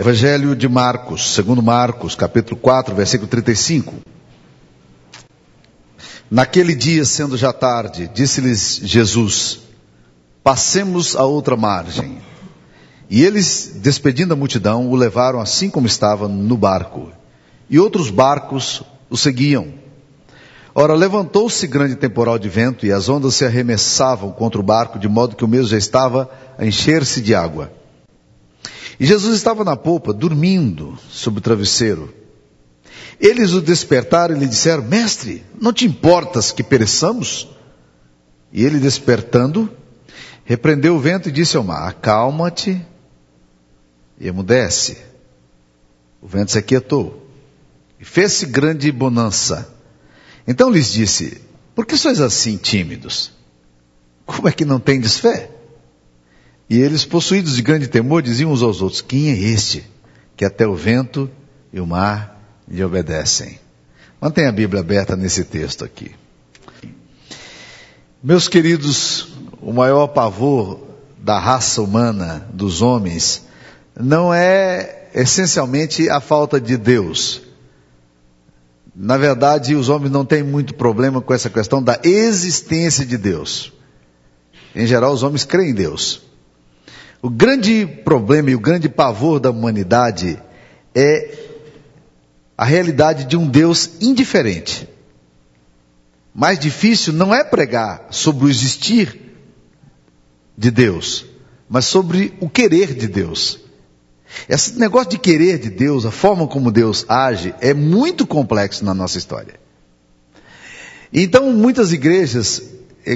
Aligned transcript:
Evangelho 0.00 0.54
de 0.54 0.68
Marcos, 0.68 1.34
segundo 1.34 1.60
Marcos, 1.60 2.14
capítulo 2.14 2.56
4, 2.60 2.94
versículo 2.94 3.28
35. 3.28 3.94
Naquele 6.30 6.72
dia, 6.76 7.04
sendo 7.04 7.36
já 7.36 7.52
tarde, 7.52 8.08
disse-lhes 8.14 8.80
Jesus: 8.80 9.58
Passemos 10.44 11.16
a 11.16 11.24
outra 11.24 11.56
margem. 11.56 12.18
E 13.10 13.24
eles, 13.24 13.72
despedindo 13.82 14.34
a 14.34 14.36
multidão, 14.36 14.88
o 14.88 14.94
levaram 14.94 15.40
assim 15.40 15.68
como 15.68 15.88
estava 15.88 16.28
no 16.28 16.56
barco. 16.56 17.10
E 17.68 17.80
outros 17.80 18.08
barcos 18.08 18.84
o 19.10 19.16
seguiam. 19.16 19.74
Ora, 20.76 20.94
levantou-se 20.94 21.66
grande 21.66 21.96
temporal 21.96 22.38
de 22.38 22.48
vento 22.48 22.86
e 22.86 22.92
as 22.92 23.08
ondas 23.08 23.34
se 23.34 23.44
arremessavam 23.44 24.30
contra 24.30 24.60
o 24.60 24.62
barco, 24.62 24.96
de 24.96 25.08
modo 25.08 25.34
que 25.34 25.44
o 25.44 25.48
mesmo 25.48 25.66
já 25.66 25.76
estava 25.76 26.30
a 26.56 26.64
encher-se 26.64 27.20
de 27.20 27.34
água. 27.34 27.77
E 28.98 29.06
Jesus 29.06 29.36
estava 29.36 29.64
na 29.64 29.76
polpa, 29.76 30.12
dormindo 30.12 30.98
sobre 31.08 31.38
o 31.38 31.42
travesseiro. 31.42 32.12
Eles 33.20 33.52
o 33.52 33.60
despertaram 33.60 34.36
e 34.36 34.38
lhe 34.38 34.46
disseram: 34.46 34.82
Mestre, 34.82 35.44
não 35.60 35.72
te 35.72 35.84
importas 35.84 36.50
que 36.50 36.62
pereçamos? 36.62 37.48
E 38.52 38.64
ele, 38.64 38.78
despertando, 38.78 39.70
repreendeu 40.44 40.96
o 40.96 41.00
vento 41.00 41.28
e 41.28 41.32
disse 41.32 41.56
ao 41.56 41.62
mar: 41.62 41.88
Acalma-te 41.88 42.84
e 44.18 44.26
emudece. 44.26 44.98
O 46.20 46.26
vento 46.26 46.50
se 46.50 46.58
aquietou 46.58 47.28
e 48.00 48.04
fez-se 48.04 48.46
grande 48.46 48.90
bonança. 48.90 49.72
Então 50.46 50.70
lhes 50.70 50.92
disse: 50.92 51.40
Por 51.74 51.86
que 51.86 51.96
sois 51.96 52.20
assim 52.20 52.56
tímidos? 52.56 53.32
Como 54.26 54.48
é 54.48 54.52
que 54.52 54.64
não 54.64 54.80
tendes 54.80 55.18
fé? 55.18 55.50
E 56.68 56.78
eles, 56.78 57.04
possuídos 57.04 57.56
de 57.56 57.62
grande 57.62 57.88
temor, 57.88 58.22
diziam 58.22 58.52
uns 58.52 58.62
aos 58.62 58.82
outros: 58.82 59.00
Quem 59.00 59.30
é 59.30 59.38
este 59.38 59.84
que 60.36 60.44
até 60.44 60.66
o 60.66 60.74
vento 60.74 61.30
e 61.72 61.80
o 61.80 61.86
mar 61.86 62.38
lhe 62.68 62.84
obedecem? 62.84 63.58
Mantenha 64.20 64.50
a 64.50 64.52
Bíblia 64.52 64.80
aberta 64.80 65.16
nesse 65.16 65.44
texto 65.44 65.84
aqui. 65.84 66.12
Meus 68.22 68.48
queridos, 68.48 69.28
o 69.62 69.72
maior 69.72 70.08
pavor 70.08 70.80
da 71.18 71.38
raça 71.38 71.80
humana, 71.80 72.46
dos 72.52 72.82
homens, 72.82 73.44
não 73.98 74.34
é 74.34 75.08
essencialmente 75.14 76.10
a 76.10 76.20
falta 76.20 76.60
de 76.60 76.76
Deus. 76.76 77.40
Na 78.94 79.16
verdade, 79.16 79.74
os 79.74 79.88
homens 79.88 80.10
não 80.10 80.24
têm 80.24 80.42
muito 80.42 80.74
problema 80.74 81.20
com 81.20 81.32
essa 81.32 81.48
questão 81.48 81.82
da 81.82 82.00
existência 82.02 83.06
de 83.06 83.16
Deus. 83.16 83.72
Em 84.74 84.86
geral, 84.86 85.12
os 85.12 85.22
homens 85.22 85.44
creem 85.44 85.70
em 85.70 85.74
Deus. 85.74 86.27
O 87.20 87.28
grande 87.28 87.86
problema 88.04 88.50
e 88.50 88.54
o 88.54 88.60
grande 88.60 88.88
pavor 88.88 89.40
da 89.40 89.50
humanidade 89.50 90.40
é 90.94 91.34
a 92.56 92.64
realidade 92.64 93.24
de 93.24 93.36
um 93.36 93.48
Deus 93.48 93.90
indiferente. 94.00 94.88
Mais 96.34 96.58
difícil 96.58 97.12
não 97.12 97.34
é 97.34 97.42
pregar 97.42 98.06
sobre 98.10 98.46
o 98.46 98.48
existir 98.48 99.18
de 100.56 100.70
Deus, 100.70 101.26
mas 101.68 101.84
sobre 101.86 102.34
o 102.40 102.48
querer 102.48 102.94
de 102.94 103.08
Deus. 103.08 103.58
Esse 104.48 104.78
negócio 104.78 105.10
de 105.10 105.18
querer 105.18 105.58
de 105.58 105.70
Deus, 105.70 106.04
a 106.04 106.10
forma 106.10 106.46
como 106.46 106.70
Deus 106.70 107.04
age, 107.08 107.54
é 107.60 107.74
muito 107.74 108.26
complexo 108.26 108.84
na 108.84 108.94
nossa 108.94 109.18
história. 109.18 109.54
Então, 111.12 111.52
muitas 111.52 111.92
igrejas 111.92 112.62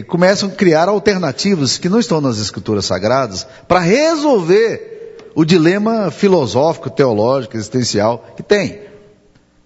começam 0.00 0.48
a 0.48 0.52
criar 0.52 0.88
alternativas 0.88 1.76
que 1.76 1.88
não 1.88 1.98
estão 1.98 2.20
nas 2.20 2.38
escrituras 2.38 2.86
sagradas 2.86 3.46
para 3.68 3.80
resolver 3.80 5.16
o 5.34 5.44
dilema 5.44 6.10
filosófico, 6.10 6.88
teológico, 6.88 7.56
existencial 7.56 8.24
que 8.36 8.42
tem. 8.42 8.80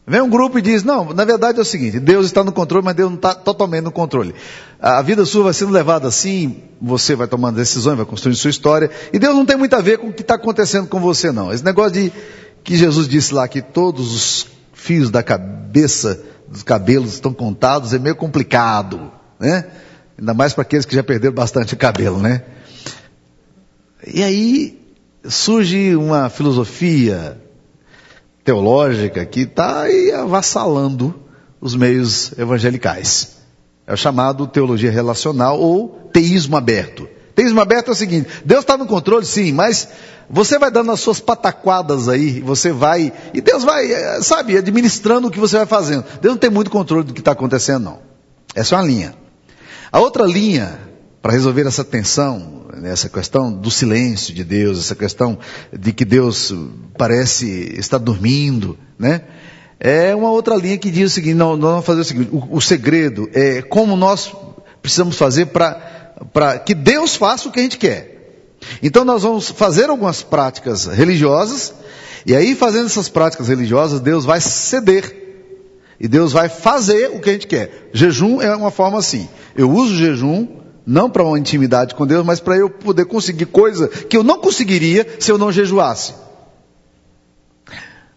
Vem 0.09 0.21
um 0.21 0.31
grupo 0.31 0.57
e 0.57 0.63
diz, 0.63 0.85
não, 0.85 1.13
na 1.13 1.25
verdade 1.25 1.59
é 1.59 1.63
o 1.63 1.65
seguinte, 1.65 1.99
Deus 1.99 2.27
está 2.27 2.45
no 2.45 2.53
controle, 2.53 2.85
mas 2.85 2.95
Deus 2.95 3.11
não 3.11 3.17
está 3.17 3.35
totalmente 3.35 3.83
no 3.83 3.91
controle. 3.91 4.35
A 4.81 5.03
vida 5.03 5.25
sua 5.25 5.45
vai 5.45 5.53
sendo 5.53 5.73
levada 5.73 6.07
assim, 6.07 6.63
você 6.81 7.17
vai 7.17 7.27
tomando 7.27 7.57
decisões, 7.57 7.97
vai 7.97 8.07
construindo 8.07 8.37
sua 8.37 8.51
história, 8.51 8.89
e 9.13 9.19
Deus 9.19 9.35
não 9.35 9.45
tem 9.45 9.57
muito 9.57 9.75
a 9.75 9.81
ver 9.81 9.99
com 9.99 10.09
o 10.09 10.13
que 10.13 10.23
está 10.23 10.37
acontecendo 10.37 10.87
com 10.87 11.01
você 11.01 11.33
não. 11.33 11.53
Esse 11.53 11.65
negócio 11.65 11.93
de, 11.93 12.13
que 12.63 12.77
Jesus 12.77 13.09
disse 13.09 13.35
lá, 13.35 13.49
que 13.49 13.61
todos 13.61 14.15
os 14.15 14.47
fios 14.73 15.11
da 15.11 15.25
cabeça, 15.25 16.21
dos 16.47 16.63
cabelos 16.63 17.15
estão 17.15 17.35
contados, 17.35 17.93
é 17.93 17.99
meio 17.99 18.15
complicado, 18.15 19.11
né? 19.41 19.67
Ainda 20.19 20.33
mais 20.33 20.55
para 20.55 20.63
aqueles 20.63 20.87
que 20.87 20.95
já 20.95 21.03
perderam 21.03 21.35
bastante 21.35 21.77
cabelo, 21.77 22.19
né? 22.19 22.43
E 24.07 24.23
aí 24.23 24.81
surge 25.29 25.95
uma 25.97 26.31
filosofia 26.31 27.41
teológica 28.45 29.25
que 29.27 29.41
está 29.41 29.85
avassalando 30.21 31.15
os 31.61 31.75
meios 31.75 32.33
evangelicais. 32.39 33.37
É 33.87 33.93
o 33.93 33.97
chamado 33.97 34.47
teologia 34.47 34.91
relacional 34.91 35.61
ou 35.61 36.11
teísmo 36.13 36.57
aberto. 36.57 37.09
Teísmo 37.35 37.61
aberto 37.61 37.89
é 37.89 37.93
o 37.93 37.95
seguinte: 37.95 38.29
Deus 38.45 38.61
está 38.61 38.77
no 38.77 38.87
controle, 38.87 39.27
sim, 39.27 39.53
mas 39.53 39.89
você 40.29 40.59
vai 40.59 40.71
dando 40.71 40.91
as 40.91 41.01
suas 41.01 41.21
pataquadas 41.21 42.09
aí, 42.09 42.41
você 42.41 42.73
vai, 42.73 43.13
e 43.35 43.41
Deus 43.41 43.63
vai, 43.63 43.93
eh, 43.93 44.23
sabe, 44.23 44.57
administrando 44.57 45.29
o 45.29 45.31
que 45.31 45.39
você 45.39 45.59
vai 45.59 45.67
fazendo. 45.67 46.05
Deus 46.21 46.35
não 46.35 46.39
tem 46.39 46.51
muito 46.51 46.71
controle 46.71 47.05
do 47.05 47.13
que 47.13 47.21
está 47.21 47.33
acontecendo, 47.33 47.85
não. 47.85 47.99
Essa 48.55 48.75
é 48.75 48.79
uma 48.79 48.85
linha. 48.87 49.26
A 49.91 50.01
outra 50.01 50.25
linha, 50.25 50.79
para 51.23 51.33
resolver 51.33 51.67
essa 51.67 51.85
tensão, 51.85 52.67
essa 52.85 53.09
questão 53.09 53.53
do 53.53 53.71
silêncio 53.71 54.35
de 54.35 54.45
Deus, 54.45 54.79
essa 54.79 54.95
questão 54.95 55.39
de 55.73 55.93
que 55.93 56.05
Deus 56.05 56.55
parece 56.97 57.75
estar 57.79 57.99
dormindo, 57.99 58.79
né? 58.99 59.23
É 59.79 60.15
uma 60.15 60.31
outra 60.31 60.57
linha 60.57 60.79
que 60.79 60.91
diz 60.91 61.11
o 61.11 61.15
seguinte, 61.15 61.35
não, 61.35 61.57
nós 61.57 61.71
vamos 61.71 61.87
fazer 61.87 62.01
o 62.01 62.05
seguinte, 62.05 62.31
o, 62.33 62.57
o 62.57 62.61
segredo 62.61 63.29
é 63.35 63.61
como 63.61 63.95
nós 63.95 64.33
precisamos 64.81 65.17
fazer 65.17 65.47
para 65.47 66.59
que 66.65 66.75
Deus 66.75 67.15
faça 67.15 67.49
o 67.49 67.53
que 67.53 67.61
a 67.61 67.63
gente 67.63 67.77
quer. 67.77 68.17
Então 68.83 69.05
nós 69.05 69.23
vamos 69.23 69.51
fazer 69.51 69.91
algumas 69.91 70.23
práticas 70.23 70.87
religiosas, 70.87 71.75
e 72.25 72.35
aí 72.35 72.55
fazendo 72.55 72.87
essas 72.87 73.09
práticas 73.09 73.49
religiosas, 73.49 74.01
Deus 74.01 74.25
vai 74.25 74.41
ceder. 74.41 75.26
E 75.99 76.07
Deus 76.07 76.33
vai 76.33 76.49
fazer 76.49 77.11
o 77.11 77.21
que 77.21 77.31
a 77.31 77.33
gente 77.33 77.47
quer. 77.47 77.91
Jejum 77.93 78.41
é 78.41 78.55
uma 78.55 78.71
forma 78.71 78.99
assim. 78.99 79.29
Eu 79.55 79.71
uso 79.71 79.97
jejum 79.97 80.47
não 80.87 81.11
para 81.11 81.25
uma 81.25 81.39
intimidade 81.39 81.95
com 81.95 82.07
Deus, 82.07 82.25
mas 82.25 82.39
para 82.39 82.57
eu 82.57 82.71
poder 82.71 83.07
conseguir 83.07 83.47
coisa 83.47 83.89
que 83.89 84.17
eu 84.17 84.23
não 84.23 84.39
conseguiria 84.39 85.07
se 85.19 85.33
eu 85.33 85.39
não 85.39 85.51
jejuasse. 85.51 86.15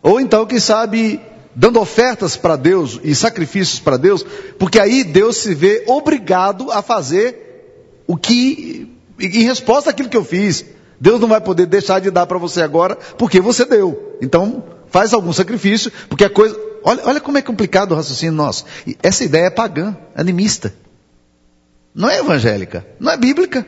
Ou 0.04 0.20
então, 0.22 0.46
quem 0.46 0.60
sabe, 0.60 1.20
dando 1.56 1.80
ofertas 1.80 2.38
para 2.38 2.56
Deus 2.56 3.00
e 3.04 3.16
sacrifícios 3.16 3.80
para 3.80 3.98
Deus, 3.98 4.26
porque 4.58 4.80
aí 4.80 5.04
Deus 5.04 5.38
se 5.38 5.56
vê 5.56 5.84
obrigado 5.88 6.72
a 6.72 6.82
fazer 6.82 8.04
o 8.06 8.16
que, 8.16 8.92
em 9.20 9.44
resposta 9.44 9.90
àquilo 9.90 10.10
que 10.10 10.18
eu 10.18 10.24
fiz. 10.24 10.64
Deus 11.00 11.20
não 11.20 11.28
vai 11.28 11.42
poder 11.42 11.66
deixar 11.66 12.00
de 12.00 12.12
dar 12.12 12.28
para 12.28 12.38
você 12.38 12.62
agora, 12.62 12.98
porque 13.18 13.40
você 13.40 13.66
deu. 13.66 14.18
Então, 14.22 14.64
faz 14.90 15.14
algum 15.14 15.34
sacrifício, 15.34 15.92
porque 16.08 16.24
a 16.24 16.30
coisa. 16.30 16.58
Olha, 16.84 17.02
olha 17.06 17.20
como 17.20 17.38
é 17.38 17.42
complicado 17.42 17.92
o 17.92 17.96
raciocínio 17.96 18.34
nosso. 18.34 18.66
Essa 19.04 19.24
ideia 19.24 19.46
é 19.46 19.50
pagã, 19.50 19.96
animista. 20.16 20.74
Não 21.94 22.10
é 22.10 22.20
evangélica, 22.20 22.86
não 23.00 23.12
é 23.12 23.18
bíblica. 23.18 23.66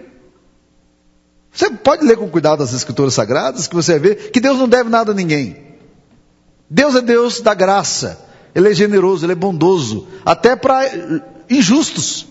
Você 1.51 1.69
pode 1.69 2.05
ler 2.05 2.15
com 2.15 2.29
cuidado 2.29 2.63
as 2.63 2.73
escrituras 2.73 3.13
sagradas, 3.13 3.67
que 3.67 3.75
você 3.75 3.99
vê 3.99 4.15
que 4.15 4.39
Deus 4.39 4.57
não 4.57 4.69
deve 4.69 4.89
nada 4.89 5.11
a 5.11 5.15
ninguém. 5.15 5.57
Deus 6.69 6.95
é 6.95 7.01
Deus 7.01 7.41
da 7.41 7.53
graça. 7.53 8.17
Ele 8.55 8.69
é 8.69 8.73
generoso, 8.73 9.25
ele 9.25 9.33
é 9.33 9.35
bondoso, 9.35 10.07
até 10.25 10.55
para 10.55 10.85
injustos. 11.49 12.27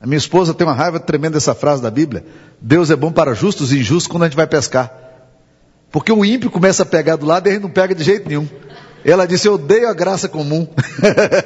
A 0.00 0.06
minha 0.06 0.18
esposa 0.18 0.52
tem 0.52 0.66
uma 0.66 0.74
raiva 0.74 0.98
tremenda 0.98 1.34
dessa 1.34 1.54
frase 1.54 1.82
da 1.82 1.90
Bíblia. 1.90 2.24
Deus 2.60 2.90
é 2.90 2.96
bom 2.96 3.12
para 3.12 3.34
justos 3.34 3.72
e 3.72 3.78
injustos 3.78 4.06
quando 4.06 4.24
a 4.24 4.26
gente 4.26 4.36
vai 4.36 4.46
pescar. 4.46 4.92
Porque 5.92 6.10
o 6.10 6.24
ímpio 6.24 6.50
começa 6.50 6.82
a 6.82 6.86
pegar 6.86 7.16
do 7.16 7.26
lado 7.26 7.46
e 7.46 7.50
ele 7.50 7.58
não 7.58 7.70
pega 7.70 7.94
de 7.94 8.02
jeito 8.02 8.26
nenhum. 8.26 8.48
Ela 9.04 9.26
disse, 9.26 9.46
eu 9.46 9.54
odeio 9.54 9.88
a 9.88 9.92
graça 9.92 10.28
comum. 10.28 10.66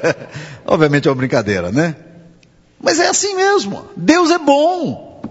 Obviamente 0.65 1.07
é 1.07 1.11
uma 1.11 1.17
brincadeira, 1.17 1.71
né? 1.71 1.95
Mas 2.79 2.99
é 2.99 3.09
assim 3.09 3.35
mesmo. 3.35 3.85
Deus 3.95 4.31
é 4.31 4.37
bom. 4.37 5.21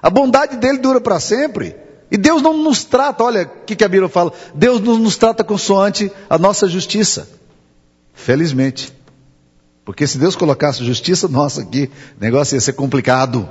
A 0.00 0.08
bondade 0.08 0.56
dele 0.56 0.78
dura 0.78 1.00
para 1.00 1.18
sempre. 1.18 1.74
E 2.10 2.16
Deus 2.16 2.42
não 2.42 2.56
nos 2.56 2.84
trata, 2.84 3.24
olha 3.24 3.42
o 3.42 3.64
que, 3.64 3.74
que 3.74 3.82
a 3.82 3.88
Bíblia 3.88 4.08
fala: 4.08 4.32
Deus 4.54 4.80
não 4.80 4.98
nos 4.98 5.16
trata 5.16 5.42
consoante 5.42 6.12
a 6.30 6.38
nossa 6.38 6.68
justiça. 6.68 7.28
Felizmente. 8.12 8.92
Porque 9.84 10.06
se 10.06 10.16
Deus 10.16 10.36
colocasse 10.36 10.84
justiça 10.84 11.26
nossa 11.26 11.62
aqui, 11.62 11.90
o 12.16 12.20
negócio 12.22 12.54
ia 12.54 12.60
ser 12.60 12.74
complicado. 12.74 13.48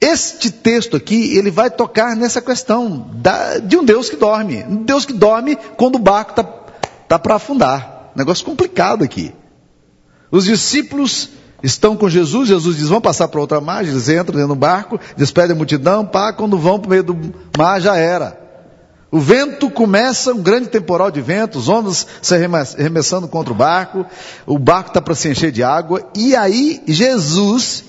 Este 0.00 0.50
texto 0.50 0.96
aqui, 0.96 1.36
ele 1.36 1.50
vai 1.50 1.70
tocar 1.70 2.14
nessa 2.14 2.40
questão 2.42 3.08
da, 3.14 3.58
de 3.58 3.76
um 3.76 3.84
Deus 3.84 4.10
que 4.10 4.16
dorme. 4.16 4.62
Um 4.64 4.82
Deus 4.84 5.06
que 5.06 5.12
dorme 5.12 5.56
quando 5.76 5.96
o 5.96 5.98
barco 5.98 6.32
está 6.32 6.44
tá 7.08 7.18
para 7.18 7.36
afundar. 7.36 8.12
Negócio 8.14 8.44
complicado 8.44 9.02
aqui. 9.02 9.34
Os 10.30 10.44
discípulos 10.44 11.30
estão 11.62 11.96
com 11.96 12.08
Jesus, 12.08 12.48
Jesus 12.48 12.76
diz, 12.76 12.88
vão 12.88 13.00
passar 13.00 13.28
para 13.28 13.40
outra 13.40 13.60
margem, 13.60 13.92
eles 13.92 14.08
entram 14.08 14.36
dentro 14.36 14.48
do 14.48 14.54
barco, 14.54 15.00
despedem 15.16 15.52
a 15.52 15.56
multidão, 15.56 16.04
pá, 16.04 16.32
quando 16.32 16.58
vão 16.58 16.78
para 16.78 16.88
o 16.88 16.90
meio 16.90 17.02
do 17.02 17.34
mar 17.56 17.80
já 17.80 17.96
era. 17.96 18.38
O 19.10 19.20
vento 19.20 19.70
começa, 19.70 20.34
um 20.34 20.42
grande 20.42 20.68
temporal 20.68 21.10
de 21.10 21.20
vento, 21.20 21.56
os 21.56 21.68
ondas 21.68 22.06
se 22.20 22.34
arremessando 22.34 23.28
contra 23.28 23.52
o 23.52 23.56
barco, 23.56 24.04
o 24.44 24.58
barco 24.58 24.90
está 24.90 25.00
para 25.00 25.14
se 25.14 25.28
encher 25.28 25.52
de 25.52 25.62
água, 25.62 26.02
e 26.14 26.34
aí 26.36 26.82
Jesus 26.86 27.84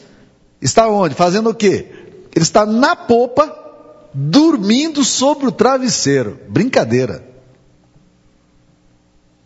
está 0.66 0.88
onde? 0.88 1.16
Fazendo 1.16 1.50
o 1.50 1.54
quê? 1.54 1.88
Ele 2.36 2.44
está 2.44 2.66
na 2.66 2.96
popa, 2.96 3.56
dormindo 4.14 5.04
sobre 5.04 5.48
o 5.48 5.52
travesseiro. 5.52 6.40
Brincadeira. 6.50 7.24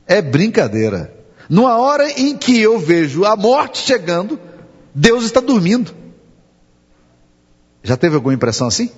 É 0.08 0.22
brincadeira. 0.22 1.14
Numa 1.50 1.78
hora 1.78 2.10
em 2.12 2.38
que 2.38 2.60
eu 2.60 2.80
vejo 2.80 3.26
a 3.26 3.36
morte 3.36 3.80
chegando, 3.80 4.40
Deus 4.94 5.24
está 5.24 5.40
dormindo. 5.40 5.94
Já 7.84 7.98
teve 7.98 8.16
alguma 8.16 8.34
impressão 8.34 8.68
assim? 8.68 8.92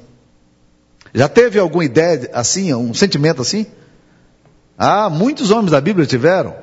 Já 1.13 1.27
teve 1.27 1.59
alguma 1.59 1.83
ideia 1.83 2.29
assim, 2.33 2.73
um 2.73 2.93
sentimento 2.93 3.41
assim? 3.41 3.65
Ah, 4.77 5.09
muitos 5.09 5.51
homens 5.51 5.71
da 5.71 5.81
Bíblia 5.81 6.05
tiveram. 6.05 6.55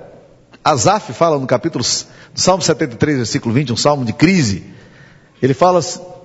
Asaf 0.65 1.13
fala 1.13 1.39
no 1.39 1.47
capítulo 1.47 1.85
do 1.85 2.41
Salmo 2.41 2.63
73, 2.63 3.19
versículo 3.19 3.55
20, 3.55 3.73
um 3.73 3.77
salmo 3.77 4.05
de 4.05 4.13
crise. 4.13 4.78
Ele 5.43 5.55
fala: 5.55 5.81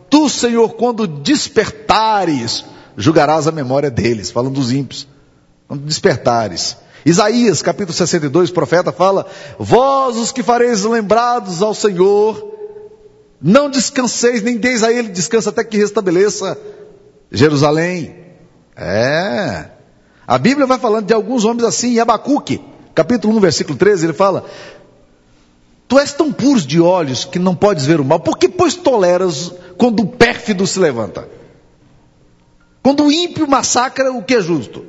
Tu, 0.10 0.30
Senhor, 0.30 0.74
quando 0.74 1.08
despertares, 1.08 2.66
julgarás 2.98 3.48
a 3.48 3.52
memória 3.52 3.90
deles, 3.90 4.32
falando 4.32 4.56
dos 4.56 4.72
ímpios. 4.72 5.08
Quando 5.68 5.82
despertares. 5.82 6.78
Isaías, 7.06 7.62
capítulo 7.62 7.94
62, 7.94 8.50
o 8.50 8.54
profeta 8.54 8.92
fala: 8.92 9.26
Vós 9.60 10.16
os 10.18 10.32
que 10.32 10.42
fareis 10.42 10.84
lembrados 10.84 11.62
ao 11.62 11.74
Senhor, 11.74 12.52
não 13.42 13.70
descanseis, 13.70 14.42
nem 14.42 14.58
deis 14.58 14.84
a 14.84 14.92
ele 14.92 15.10
descanso 15.10 15.50
até 15.50 15.64
que 15.64 15.78
restabeleça 15.78 16.58
Jerusalém. 17.32 18.16
É. 18.76 19.66
A 20.26 20.38
Bíblia 20.38 20.66
vai 20.66 20.80
falando 20.80 21.06
de 21.06 21.14
alguns 21.14 21.44
homens 21.44 21.66
assim, 21.66 21.96
em 21.96 22.00
Abacuque, 22.00 22.62
capítulo 22.96 23.36
1, 23.38 23.40
versículo 23.42 23.78
13, 23.78 24.06
ele 24.06 24.14
fala: 24.14 24.46
Tu 25.94 26.00
és 26.00 26.12
tão 26.12 26.34
puros 26.34 26.66
de 26.66 26.82
olhos 26.82 27.24
que 27.24 27.38
não 27.38 27.56
podes 27.56 27.86
ver 27.86 28.00
o 28.00 28.04
mal, 28.04 28.20
por 28.20 28.40
que 28.40 28.50
pois 28.50 28.74
toleras 28.74 29.52
quando 29.78 30.00
o 30.00 30.08
pérfido 30.08 30.66
se 30.66 30.80
levanta? 30.80 31.30
Quando 32.82 33.04
o 33.04 33.12
ímpio 33.12 33.48
massacra 33.48 34.12
o 34.12 34.24
que 34.24 34.34
é 34.34 34.42
justo? 34.42 34.88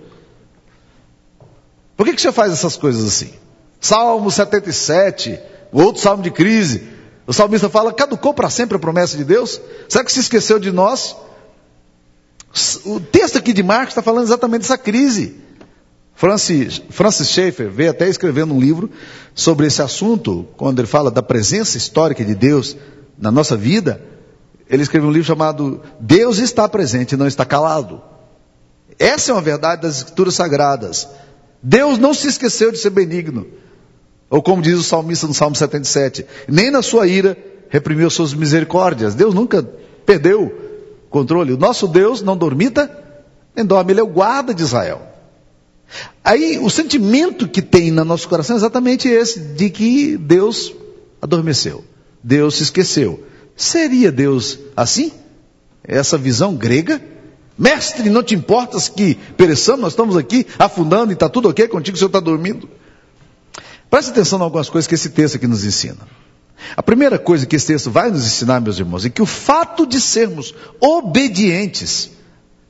Por 1.95 2.07
que, 2.07 2.15
que 2.15 2.23
você 2.23 2.33
faz 2.33 2.55
essas 2.55 2.79
coisas 2.79 3.05
assim? 3.05 3.35
Salmo 3.79 4.31
77, 4.31 5.39
o 5.71 5.83
outro 5.83 6.01
salmo 6.01 6.23
de 6.23 6.31
crise. 6.31 6.89
O 7.27 7.35
salmista 7.35 7.69
fala: 7.69 7.93
caducou 7.93 8.33
para 8.33 8.49
sempre 8.49 8.79
a 8.79 8.81
promessa 8.81 9.15
de 9.15 9.25
Deus? 9.25 9.61
Será 9.91 10.03
que 10.05 10.11
se 10.11 10.21
esqueceu 10.21 10.59
de 10.59 10.73
nós? 10.73 11.15
O 12.87 12.99
texto 12.99 13.37
aqui 13.37 13.53
de 13.53 13.63
Marcos 13.63 13.91
está 13.91 14.01
falando 14.01 14.25
exatamente 14.25 14.63
dessa 14.63 14.79
crise. 14.79 15.44
Francis, 16.15 16.81
Francis 16.91 17.29
Schaeffer 17.29 17.69
veio 17.69 17.91
até 17.91 18.09
escrevendo 18.09 18.55
um 18.55 18.61
livro 18.61 18.89
sobre 19.35 19.67
esse 19.67 19.83
assunto, 19.83 20.47
quando 20.57 20.79
ele 20.79 20.87
fala 20.87 21.11
da 21.11 21.23
presença 21.23 21.77
histórica 21.77 22.25
de 22.25 22.35
Deus 22.35 22.77
na 23.19 23.31
nossa 23.31 23.57
vida. 23.57 24.01
Ele 24.71 24.83
escreveu 24.83 25.09
um 25.09 25.13
livro 25.13 25.27
chamado 25.27 25.81
Deus 26.01 26.39
está 26.39 26.69
presente 26.69 27.17
não 27.17 27.27
está 27.27 27.45
calado. 27.45 28.01
Essa 28.99 29.33
é 29.33 29.35
uma 29.35 29.43
verdade 29.43 29.83
das 29.83 29.99
Escrituras 29.99 30.35
Sagradas. 30.35 31.09
Deus 31.63 31.99
não 31.99 32.15
se 32.15 32.29
esqueceu 32.29 32.71
de 32.71 32.79
ser 32.79 32.91
benigno. 32.91 33.47
Ou 34.31 34.43
como 34.43 34.63
diz 34.63 34.79
o 34.79 34.83
salmista 34.83 35.27
no 35.27 35.35
Salmo 35.35 35.57
77, 35.57 36.27
nem 36.49 36.71
na 36.71 36.83
sua 36.83 37.07
ira 37.07 37.37
reprimiu 37.69 38.09
suas 38.09 38.33
misericórdias. 38.33 39.15
Deus 39.15 39.35
nunca 39.35 39.63
perdeu 40.07 40.45
o 40.45 41.09
controle. 41.09 41.53
O 41.53 41.59
nosso 41.59 41.89
Deus 41.89 42.23
não 42.23 42.37
dormita, 42.37 42.91
nem 43.55 43.65
dorme, 43.65 43.93
ele 43.93 44.01
é 44.01 44.03
o 44.03 44.09
guarda 44.09 44.55
de 44.55 44.63
Israel. 44.63 45.14
Aí 46.25 46.59
o 46.59 46.71
sentimento 46.71 47.49
que 47.49 47.63
tem 47.63 47.91
no 47.91 48.05
nosso 48.05 48.29
coração 48.29 48.57
é 48.57 48.59
exatamente 48.59 49.09
esse, 49.09 49.41
de 49.41 49.71
que 49.71 50.17
Deus 50.17 50.73
adormeceu. 51.21 51.85
Deus 52.23 52.57
se 52.57 52.63
esqueceu. 52.65 53.25
Seria 53.57 54.11
Deus 54.11 54.59
assim? 54.77 55.13
Essa 55.83 56.17
visão 56.17 56.55
grega? 56.55 57.01
Mestre, 57.57 58.11
não 58.11 58.23
te 58.23 58.35
importas 58.35 58.89
que 58.89 59.15
pereçamos? 59.37 59.83
Nós 59.83 59.93
estamos 59.93 60.17
aqui 60.17 60.47
afundando 60.59 61.13
e 61.13 61.15
está 61.15 61.29
tudo 61.29 61.49
ok 61.49 61.69
contigo, 61.69 61.95
o 61.95 61.99
senhor 61.99 62.09
está 62.09 62.21
dormindo. 62.21 62.69
Preste 63.89 64.11
atenção 64.11 64.41
em 64.41 64.43
algumas 64.43 64.69
coisas 64.69 64.89
que 64.89 64.95
esse 64.95 65.11
texto 65.11 65.37
aqui 65.37 65.47
nos 65.47 65.65
ensina. 65.65 66.09
A 66.77 66.83
primeira 66.83 67.19
coisa 67.19 67.47
que 67.47 67.55
esse 67.55 67.67
texto 67.67 67.91
vai 67.91 68.11
nos 68.11 68.27
ensinar, 68.27 68.61
meus 68.61 68.79
irmãos, 68.79 69.05
é 69.05 69.11
que 69.11 69.23
o 69.23 69.27
fato 69.27 69.87
de 69.87 70.01
sermos 70.01 70.55
obedientes 70.81 72.11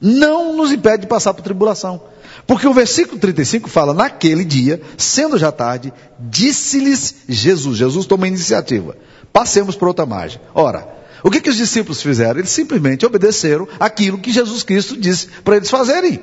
não 0.05 0.55
nos 0.55 0.71
impede 0.71 1.03
de 1.03 1.06
passar 1.06 1.33
por 1.33 1.43
tribulação. 1.43 1.99
Porque 2.47 2.69
o 2.69 2.75
versículo 2.75 3.19
35 3.19 3.71
fala: 3.71 3.95
Naquele 3.95 4.45
dia, 4.45 4.83
sendo 4.99 5.39
já 5.39 5.51
tarde, 5.51 5.93
disse-lhes 6.21 7.15
Jesus. 7.27 7.79
Jesus 7.79 8.05
toma 8.05 8.27
a 8.27 8.29
iniciativa. 8.29 8.97
Passemos 9.33 9.75
por 9.75 9.89
outra 9.89 10.05
margem. 10.05 10.41
Ora, 10.55 10.87
o 11.23 11.31
que, 11.31 11.41
que 11.41 11.49
os 11.49 11.56
discípulos 11.56 12.03
fizeram? 12.03 12.39
Eles 12.39 12.51
simplesmente 12.51 13.06
obedeceram 13.06 13.67
aquilo 13.81 14.19
que 14.19 14.31
Jesus 14.31 14.62
Cristo 14.62 14.95
disse 14.95 15.27
para 15.43 15.56
eles 15.56 15.71
fazerem. 15.71 16.23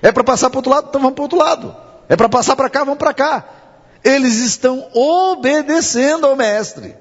É 0.00 0.12
para 0.12 0.22
passar 0.22 0.48
para 0.48 0.58
outro 0.58 0.70
lado, 0.70 0.86
então 0.88 1.00
vamos 1.00 1.16
para 1.16 1.24
outro 1.24 1.38
lado. 1.38 1.74
É 2.08 2.14
para 2.14 2.28
passar 2.28 2.54
para 2.54 2.70
cá, 2.70 2.84
vamos 2.84 2.98
para 2.98 3.12
cá. 3.12 3.44
Eles 4.04 4.36
estão 4.38 4.88
obedecendo 4.92 6.26
ao 6.26 6.36
Mestre. 6.36 6.94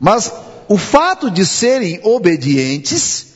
Mas 0.00 0.32
o 0.66 0.78
fato 0.78 1.30
de 1.30 1.44
serem 1.44 2.00
obedientes 2.02 3.27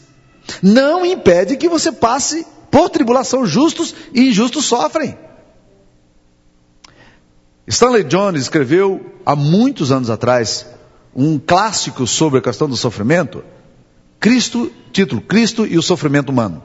não 0.62 1.06
impede 1.06 1.56
que 1.56 1.68
você 1.68 1.92
passe 1.92 2.46
por 2.70 2.90
tribulação. 2.90 3.46
Justos 3.46 3.94
e 4.12 4.28
injustos 4.28 4.64
sofrem. 4.64 5.16
Stanley 7.66 8.04
Jones 8.04 8.42
escreveu 8.42 9.14
há 9.24 9.36
muitos 9.36 9.92
anos 9.92 10.10
atrás 10.10 10.66
um 11.14 11.38
clássico 11.38 12.06
sobre 12.06 12.38
a 12.38 12.42
questão 12.42 12.68
do 12.68 12.76
sofrimento, 12.76 13.44
Cristo, 14.18 14.72
título, 14.92 15.20
Cristo 15.20 15.66
e 15.66 15.78
o 15.78 15.82
sofrimento 15.82 16.30
humano. 16.30 16.62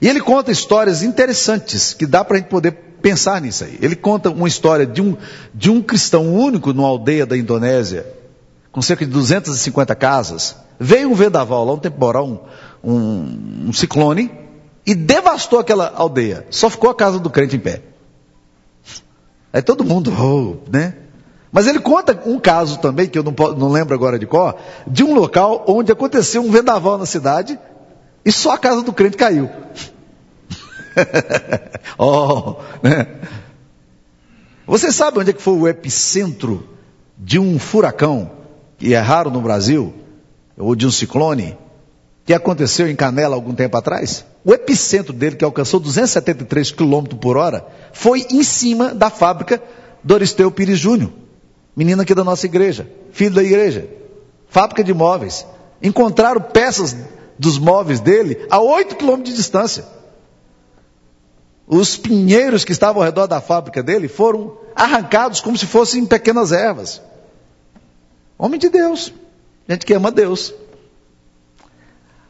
E 0.00 0.08
ele 0.08 0.20
conta 0.20 0.50
histórias 0.50 1.02
interessantes 1.02 1.92
que 1.92 2.06
dá 2.06 2.24
para 2.24 2.36
a 2.36 2.40
gente 2.40 2.48
poder 2.48 2.72
pensar 3.00 3.40
nisso 3.40 3.64
aí. 3.64 3.78
Ele 3.80 3.96
conta 3.96 4.30
uma 4.30 4.48
história 4.48 4.86
de 4.86 5.00
um, 5.00 5.16
de 5.54 5.70
um 5.70 5.80
cristão 5.80 6.34
único 6.34 6.72
numa 6.72 6.88
aldeia 6.88 7.24
da 7.24 7.36
Indonésia, 7.36 8.06
com 8.72 8.82
cerca 8.82 9.06
de 9.06 9.12
250 9.12 9.94
casas. 9.94 10.56
Veio 10.78 11.10
um 11.10 11.14
vendaval 11.14 11.64
lá, 11.64 11.72
um 11.72 11.78
temporal, 11.78 12.48
um, 12.86 13.66
um, 13.68 13.72
ciclone, 13.72 14.30
e 14.86 14.94
devastou 14.94 15.58
aquela 15.58 15.92
aldeia. 15.94 16.46
Só 16.50 16.70
ficou 16.70 16.88
a 16.88 16.94
casa 16.94 17.18
do 17.18 17.28
crente 17.28 17.56
em 17.56 17.60
pé. 17.60 17.82
Aí 19.52 19.60
todo 19.60 19.84
mundo, 19.84 20.12
oh, 20.16 20.56
né? 20.70 20.94
Mas 21.50 21.66
ele 21.66 21.80
conta 21.80 22.20
um 22.26 22.38
caso 22.38 22.78
também, 22.78 23.08
que 23.08 23.18
eu 23.18 23.22
não, 23.22 23.32
não 23.56 23.68
lembro 23.70 23.94
agora 23.94 24.18
de 24.18 24.26
qual, 24.26 24.58
de 24.86 25.02
um 25.02 25.14
local 25.14 25.64
onde 25.66 25.90
aconteceu 25.90 26.42
um 26.42 26.50
vendaval 26.50 26.98
na 26.98 27.06
cidade 27.06 27.58
e 28.24 28.30
só 28.30 28.52
a 28.52 28.58
casa 28.58 28.82
do 28.82 28.92
crente 28.92 29.16
caiu. 29.16 29.50
oh, 31.98 32.56
né? 32.82 33.06
Você 34.66 34.92
sabe 34.92 35.18
onde 35.18 35.30
é 35.30 35.32
que 35.32 35.42
foi 35.42 35.54
o 35.54 35.68
epicentro 35.68 36.68
de 37.16 37.38
um 37.38 37.58
furacão, 37.58 38.30
que 38.76 38.92
é 38.92 38.98
raro 38.98 39.30
no 39.30 39.40
Brasil, 39.40 39.94
ou 40.58 40.74
de 40.74 40.86
um 40.86 40.90
ciclone, 40.90 41.56
que 42.26 42.34
aconteceu 42.34 42.90
em 42.90 42.96
Canela 42.96 43.34
algum 43.34 43.54
tempo 43.54 43.76
atrás? 43.76 44.24
O 44.44 44.52
epicentro 44.52 45.14
dele, 45.14 45.36
que 45.36 45.44
alcançou 45.44 45.80
273 45.80 46.72
km 46.72 47.16
por 47.20 47.36
hora, 47.38 47.64
foi 47.92 48.26
em 48.30 48.42
cima 48.42 48.92
da 48.92 49.08
fábrica 49.08 49.62
Doristeu 50.04 50.50
Pires 50.50 50.78
Júnior 50.78 51.12
menino 51.76 52.00
aqui 52.00 52.14
da 52.14 52.24
nossa 52.24 52.46
igreja, 52.46 52.90
filho 53.12 53.34
da 53.34 53.42
igreja, 53.42 53.86
fábrica 54.48 54.82
de 54.82 54.94
móveis. 54.94 55.46
Encontraram 55.82 56.40
peças 56.40 56.96
dos 57.38 57.58
móveis 57.58 58.00
dele 58.00 58.46
a 58.50 58.58
8 58.58 58.96
quilômetros 58.96 59.34
de 59.34 59.36
distância. 59.36 59.84
Os 61.66 61.96
pinheiros 61.96 62.64
que 62.64 62.72
estavam 62.72 63.02
ao 63.02 63.04
redor 63.04 63.26
da 63.26 63.42
fábrica 63.42 63.82
dele 63.82 64.08
foram 64.08 64.56
arrancados 64.74 65.40
como 65.40 65.58
se 65.58 65.66
fossem 65.66 66.06
pequenas 66.06 66.50
ervas. 66.50 67.02
Homem 68.38 68.58
de 68.58 68.70
Deus, 68.70 69.12
gente 69.68 69.84
que 69.84 69.92
ama 69.92 70.10
Deus. 70.10 70.54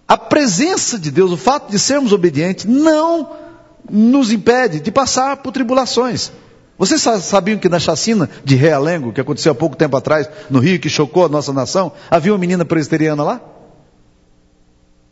A 0.08 0.16
presença 0.16 0.98
de 0.98 1.10
Deus, 1.10 1.32
o 1.32 1.36
fato 1.36 1.70
de 1.70 1.78
sermos 1.78 2.12
obedientes, 2.12 2.64
não 2.64 3.36
nos 3.90 4.32
impede 4.32 4.80
de 4.80 4.92
passar 4.92 5.38
por 5.38 5.52
tribulações. 5.52 6.32
Vocês 6.78 7.00
sabiam 7.00 7.58
que 7.58 7.68
na 7.68 7.78
chacina 7.78 8.28
de 8.44 8.54
Realengo, 8.54 9.12
que 9.12 9.20
aconteceu 9.20 9.52
há 9.52 9.54
pouco 9.54 9.76
tempo 9.76 9.96
atrás, 9.96 10.28
no 10.50 10.58
Rio, 10.58 10.78
que 10.78 10.88
chocou 10.88 11.24
a 11.24 11.28
nossa 11.28 11.52
nação, 11.52 11.92
havia 12.10 12.32
uma 12.32 12.38
menina 12.38 12.64
presbiteriana 12.64 13.22
lá? 13.22 13.40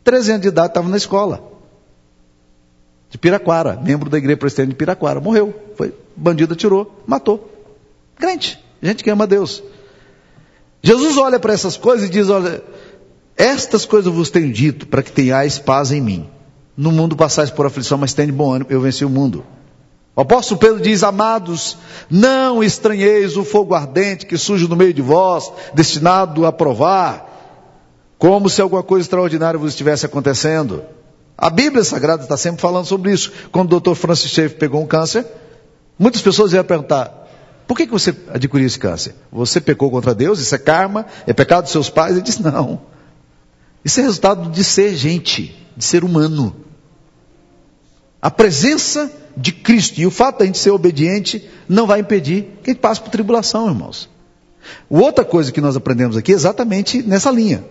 13 0.03 0.31
anos 0.31 0.41
de 0.43 0.47
idade, 0.49 0.67
estava 0.67 0.87
na 0.87 0.97
escola. 0.97 1.43
De 3.09 3.17
Piraquara, 3.17 3.79
membro 3.81 4.09
da 4.09 4.17
igreja 4.17 4.37
presbiteriana 4.37 4.73
de 4.73 4.77
Piraquara. 4.77 5.19
Morreu. 5.19 5.53
Foi, 5.75 5.93
bandido 6.15 6.53
atirou, 6.53 7.03
matou. 7.07 7.51
Crente, 8.15 8.63
gente 8.81 9.03
que 9.03 9.09
ama 9.09 9.25
Deus. 9.25 9.63
Jesus 10.83 11.17
olha 11.17 11.39
para 11.39 11.53
essas 11.53 11.75
coisas 11.75 12.07
e 12.07 12.11
diz: 12.11 12.29
Olha, 12.29 12.61
estas 13.37 13.85
coisas 13.85 14.13
vos 14.13 14.29
tenho 14.29 14.51
dito 14.51 14.87
para 14.87 15.03
que 15.03 15.11
tenhais 15.11 15.59
paz 15.59 15.91
em 15.91 16.01
mim. 16.01 16.29
No 16.77 16.91
mundo 16.91 17.15
passais 17.15 17.49
por 17.49 17.65
aflição, 17.65 17.97
mas 17.97 18.13
tenha 18.13 18.31
bom 18.31 18.51
ânimo, 18.51 18.69
eu 18.69 18.81
venci 18.81 19.05
o 19.05 19.09
mundo. 19.09 19.45
O 20.15 20.21
apóstolo 20.21 20.59
Pedro 20.59 20.81
diz: 20.81 21.03
Amados, 21.03 21.77
não 22.09 22.63
estranheis 22.63 23.35
o 23.35 23.43
fogo 23.43 23.73
ardente 23.73 24.25
que 24.25 24.37
surge 24.37 24.67
no 24.67 24.75
meio 24.75 24.93
de 24.93 25.01
vós, 25.01 25.51
destinado 25.73 26.45
a 26.45 26.51
provar, 26.51 28.15
como 28.17 28.49
se 28.49 28.61
alguma 28.61 28.83
coisa 28.83 29.05
extraordinária 29.05 29.59
vos 29.59 29.69
estivesse 29.69 30.05
acontecendo. 30.05 30.83
A 31.37 31.49
Bíblia 31.49 31.83
Sagrada 31.83 32.23
está 32.23 32.37
sempre 32.37 32.61
falando 32.61 32.85
sobre 32.85 33.11
isso. 33.11 33.31
Quando 33.51 33.75
o 33.75 33.79
Dr. 33.79 33.93
Francis 33.93 34.31
Schaeffer 34.31 34.57
pegou 34.57 34.81
um 34.81 34.87
câncer, 34.87 35.25
muitas 35.99 36.21
pessoas 36.21 36.53
iam 36.53 36.63
perguntar: 36.63 37.27
por 37.67 37.75
que, 37.75 37.85
que 37.85 37.91
você 37.91 38.15
adquiriu 38.33 38.65
esse 38.65 38.79
câncer? 38.79 39.15
Você 39.31 39.59
pecou 39.59 39.91
contra 39.91 40.15
Deus? 40.15 40.39
Isso 40.39 40.55
é 40.55 40.57
karma? 40.57 41.05
É 41.27 41.33
pecado 41.33 41.63
dos 41.63 41.73
seus 41.73 41.89
pais? 41.89 42.13
Ele 42.13 42.21
disse: 42.21 42.41
não. 42.41 42.94
Isso 43.85 43.99
é 43.99 44.03
resultado 44.03 44.49
de 44.49 44.63
ser 44.63 44.95
gente, 44.95 45.55
de 45.77 45.85
ser 45.85 46.03
humano. 46.03 46.55
A 48.19 48.31
presença 48.31 49.11
de 49.37 49.51
Cristo 49.51 50.01
e 50.01 50.07
o 50.07 50.11
fato 50.11 50.37
de 50.37 50.43
a 50.43 50.45
gente 50.47 50.57
ser 50.57 50.71
obediente 50.71 51.47
não 51.69 51.85
vai 51.85 51.99
impedir 51.99 52.47
que 52.63 52.71
a 52.71 52.73
gente 52.73 52.81
passe 52.81 52.99
por 52.99 53.11
tribulação, 53.11 53.67
irmãos. 53.67 54.09
Outra 54.89 55.23
coisa 55.23 55.51
que 55.51 55.61
nós 55.61 55.75
aprendemos 55.75 56.17
aqui 56.17 56.31
é 56.31 56.35
exatamente 56.35 57.03
nessa 57.03 57.29
linha. 57.29 57.63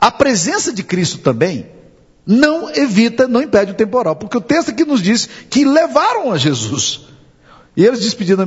A 0.00 0.12
presença 0.12 0.72
de 0.72 0.84
Cristo 0.84 1.18
também 1.18 1.66
não 2.24 2.72
evita, 2.72 3.26
não 3.26 3.42
impede 3.42 3.72
o 3.72 3.76
temporal, 3.76 4.14
porque 4.14 4.36
o 4.36 4.40
texto 4.40 4.70
aqui 4.70 4.84
nos 4.84 5.02
diz 5.02 5.28
que 5.50 5.64
levaram 5.64 6.30
a 6.30 6.38
Jesus. 6.38 7.00
E 7.76 7.84
eles 7.84 7.98
despedindo 7.98 8.44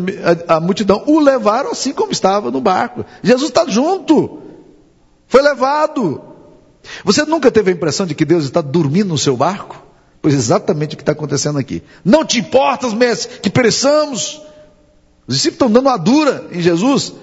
a, 0.48 0.60
multidão, 0.62 1.04
o 1.08 1.20
levaram 1.20 1.72
assim 1.72 1.92
como 1.92 2.14
estava 2.14 2.52
no 2.52 2.62
barco. 2.62 3.04
Jesus 3.22 3.50
está 3.50 3.66
junto, 3.68 4.40
foi 5.28 5.42
levado. 5.42 6.35
Você 7.04 7.26
nunca 7.26 7.52
teve 7.52 7.72
a 7.72 7.74
impressão 7.74 8.06
de 8.06 8.16
que 8.16 8.26
Deus 8.26 8.46
está 8.46 8.62
dormindo 8.62 9.10
no 9.10 9.18
seu 9.18 9.36
barco? 9.36 9.84
Pois 10.22 10.34
exatamente 10.34 10.96
o 10.96 10.98
que 10.98 11.04
está 11.04 11.12
acontecendo 11.12 11.60
aqui. 11.60 11.84
Não 12.04 12.26
te 12.26 12.40
importas, 12.40 12.94
mestre, 12.94 13.40
que 13.40 13.50
pereçamos. 13.50 14.42
Os 15.28 15.36
discípulos 15.36 15.56
estão 15.56 15.72
dando 15.72 15.88
uma 15.88 15.98
dura 15.98 16.48
em 16.52 16.62
Jesus. 16.62 17.14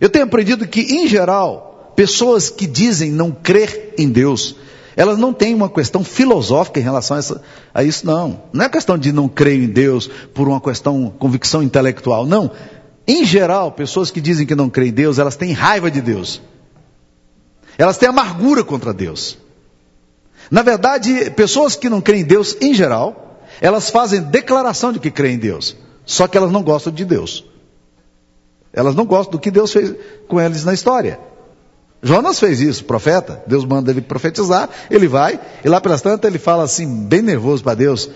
Eu 0.00 0.08
tenho 0.08 0.24
aprendido 0.24 0.66
que, 0.66 0.80
em 0.80 1.06
geral, 1.06 1.92
pessoas 1.96 2.50
que 2.50 2.66
dizem 2.66 3.10
não 3.10 3.30
crer 3.30 3.94
em 3.98 4.08
Deus, 4.08 4.56
elas 4.96 5.18
não 5.18 5.32
têm 5.32 5.54
uma 5.54 5.68
questão 5.68 6.02
filosófica 6.02 6.80
em 6.80 6.82
relação 6.82 7.16
a, 7.16 7.20
essa, 7.20 7.42
a, 7.72 7.84
isso, 7.84 8.06
não. 8.06 8.42
Não 8.52 8.64
é 8.64 8.68
questão 8.68 8.98
de 8.98 9.12
não 9.12 9.28
crer 9.28 9.62
em 9.62 9.68
Deus 9.68 10.08
por 10.34 10.48
uma 10.48 10.60
questão, 10.60 11.12
convicção 11.18 11.62
intelectual, 11.62 12.26
não. 12.26 12.50
Em 13.06 13.24
geral, 13.24 13.72
pessoas 13.72 14.10
que 14.10 14.20
dizem 14.20 14.46
que 14.46 14.54
não 14.54 14.68
creem 14.68 14.90
em 14.90 14.94
Deus, 14.94 15.18
elas 15.18 15.36
têm 15.36 15.52
raiva 15.52 15.90
de 15.90 16.00
Deus. 16.00 16.42
Elas 17.80 17.96
têm 17.96 18.10
amargura 18.10 18.62
contra 18.62 18.92
Deus. 18.92 19.38
Na 20.50 20.60
verdade, 20.60 21.30
pessoas 21.30 21.76
que 21.76 21.88
não 21.88 21.98
creem 21.98 22.20
em 22.20 22.26
Deus, 22.26 22.54
em 22.60 22.74
geral, 22.74 23.40
elas 23.58 23.88
fazem 23.88 24.20
declaração 24.20 24.92
de 24.92 25.00
que 25.00 25.10
creem 25.10 25.36
em 25.36 25.38
Deus. 25.38 25.74
Só 26.04 26.28
que 26.28 26.36
elas 26.36 26.52
não 26.52 26.62
gostam 26.62 26.92
de 26.92 27.06
Deus. 27.06 27.42
Elas 28.70 28.94
não 28.94 29.06
gostam 29.06 29.32
do 29.32 29.38
que 29.38 29.50
Deus 29.50 29.72
fez 29.72 29.94
com 30.28 30.38
eles 30.38 30.62
na 30.62 30.74
história. 30.74 31.18
Jonas 32.02 32.38
fez 32.38 32.60
isso, 32.60 32.84
profeta. 32.84 33.42
Deus 33.46 33.64
manda 33.64 33.90
ele 33.90 34.02
profetizar, 34.02 34.68
ele 34.90 35.08
vai, 35.08 35.40
e 35.64 35.68
lá 35.68 35.80
pelas 35.80 36.02
tantas 36.02 36.28
ele 36.30 36.38
fala 36.38 36.64
assim, 36.64 36.86
bem 37.06 37.22
nervoso 37.22 37.64
para 37.64 37.76
Deus: 37.76 38.10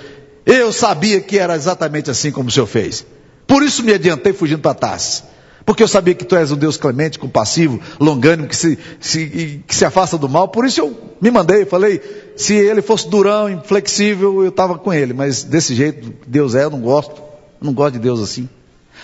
Eu 0.44 0.74
sabia 0.74 1.22
que 1.22 1.38
era 1.38 1.56
exatamente 1.56 2.10
assim 2.10 2.30
como 2.30 2.50
o 2.50 2.52
Senhor 2.52 2.66
fez. 2.66 3.06
Por 3.46 3.62
isso 3.62 3.82
me 3.82 3.94
adiantei 3.94 4.34
fugindo 4.34 4.60
para 4.60 4.74
Tarsis. 4.74 5.24
Porque 5.64 5.82
eu 5.82 5.88
sabia 5.88 6.14
que 6.14 6.24
tu 6.24 6.36
és 6.36 6.52
um 6.52 6.56
Deus 6.56 6.76
clemente, 6.76 7.18
compassivo, 7.18 7.80
longânimo, 7.98 8.48
que 8.48 8.56
se, 8.56 8.78
se, 9.00 9.62
que 9.66 9.74
se 9.74 9.84
afasta 9.84 10.18
do 10.18 10.28
mal. 10.28 10.48
Por 10.48 10.66
isso 10.66 10.80
eu 10.80 10.96
me 11.20 11.30
mandei, 11.30 11.64
falei, 11.64 12.02
se 12.36 12.54
ele 12.54 12.82
fosse 12.82 13.08
durão, 13.08 13.48
inflexível, 13.48 14.42
eu 14.42 14.50
estava 14.50 14.78
com 14.78 14.92
ele. 14.92 15.14
Mas 15.14 15.42
desse 15.42 15.74
jeito, 15.74 16.12
Deus 16.26 16.54
é, 16.54 16.64
eu 16.64 16.70
não 16.70 16.80
gosto. 16.80 17.16
Eu 17.60 17.66
não 17.66 17.72
gosto 17.72 17.94
de 17.94 18.00
Deus 18.00 18.20
assim. 18.20 18.48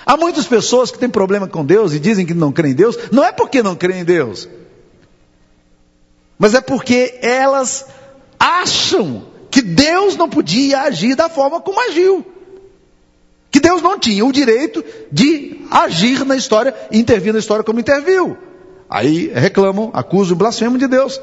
Há 0.05 0.17
muitas 0.17 0.47
pessoas 0.47 0.91
que 0.91 0.99
têm 0.99 1.09
problema 1.09 1.49
com 1.49 1.65
Deus 1.65 1.95
e 1.95 1.99
dizem 1.99 2.27
que 2.27 2.35
não 2.35 2.53
creem 2.53 2.73
em 2.73 2.77
Deus. 2.77 2.99
Não 3.11 3.25
é 3.25 3.33
porque 3.33 3.63
não 3.63 3.75
creem 3.75 4.01
em 4.01 4.05
Deus 4.05 4.49
mas 6.41 6.55
é 6.55 6.61
porque 6.63 7.19
elas 7.21 7.85
acham 8.39 9.27
que 9.51 9.61
Deus 9.61 10.17
não 10.17 10.27
podia 10.27 10.81
agir 10.81 11.15
da 11.15 11.29
forma 11.29 11.61
como 11.61 11.79
agiu. 11.91 12.25
Que 13.51 13.61
Deus 13.61 13.83
não 13.83 13.99
tinha 13.99 14.25
o 14.25 14.33
direito 14.33 14.85
de 15.11 15.61
agir 15.71 16.25
na 16.25 16.37
história, 16.37 16.75
intervir 16.93 17.33
na 17.33 17.39
história 17.39 17.65
como 17.65 17.81
interviu. 17.81 18.37
Aí 18.89 19.31
reclamam, 19.35 19.91
acusam, 19.93 20.37
blasfemam 20.37 20.79
de 20.79 20.87
Deus. 20.87 21.21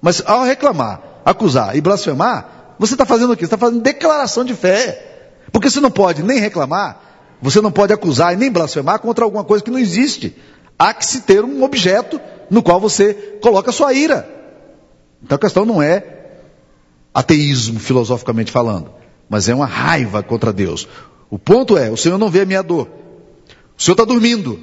Mas 0.00 0.22
ao 0.24 0.44
reclamar, 0.44 1.00
acusar 1.24 1.76
e 1.76 1.80
blasfemar, 1.80 2.76
você 2.78 2.94
está 2.94 3.06
fazendo 3.06 3.32
o 3.32 3.36
quê? 3.36 3.42
Você 3.42 3.46
está 3.46 3.58
fazendo 3.58 3.82
declaração 3.82 4.44
de 4.44 4.54
fé. 4.54 5.12
Porque 5.52 5.70
você 5.70 5.80
não 5.80 5.90
pode 5.90 6.22
nem 6.22 6.38
reclamar, 6.38 7.00
você 7.40 7.60
não 7.60 7.70
pode 7.70 7.92
acusar 7.92 8.32
e 8.32 8.36
nem 8.36 8.50
blasfemar 8.50 8.98
contra 8.98 9.24
alguma 9.24 9.44
coisa 9.44 9.62
que 9.62 9.70
não 9.70 9.78
existe. 9.78 10.36
Há 10.78 10.92
que 10.92 11.06
se 11.06 11.22
ter 11.22 11.44
um 11.44 11.62
objeto 11.62 12.20
no 12.50 12.62
qual 12.62 12.80
você 12.80 13.38
coloca 13.40 13.70
sua 13.70 13.92
ira. 13.92 14.28
Então 15.22 15.36
a 15.36 15.38
questão 15.38 15.64
não 15.64 15.80
é 15.80 16.04
ateísmo, 17.12 17.78
filosoficamente 17.78 18.50
falando, 18.50 18.90
mas 19.28 19.48
é 19.48 19.54
uma 19.54 19.66
raiva 19.66 20.22
contra 20.22 20.52
Deus. 20.52 20.88
O 21.34 21.38
ponto 21.38 21.76
é: 21.76 21.90
o 21.90 21.96
Senhor 21.96 22.16
não 22.16 22.30
vê 22.30 22.42
a 22.42 22.46
minha 22.46 22.62
dor, 22.62 22.88
o 23.76 23.82
Senhor 23.82 23.94
está 23.94 24.04
dormindo. 24.04 24.56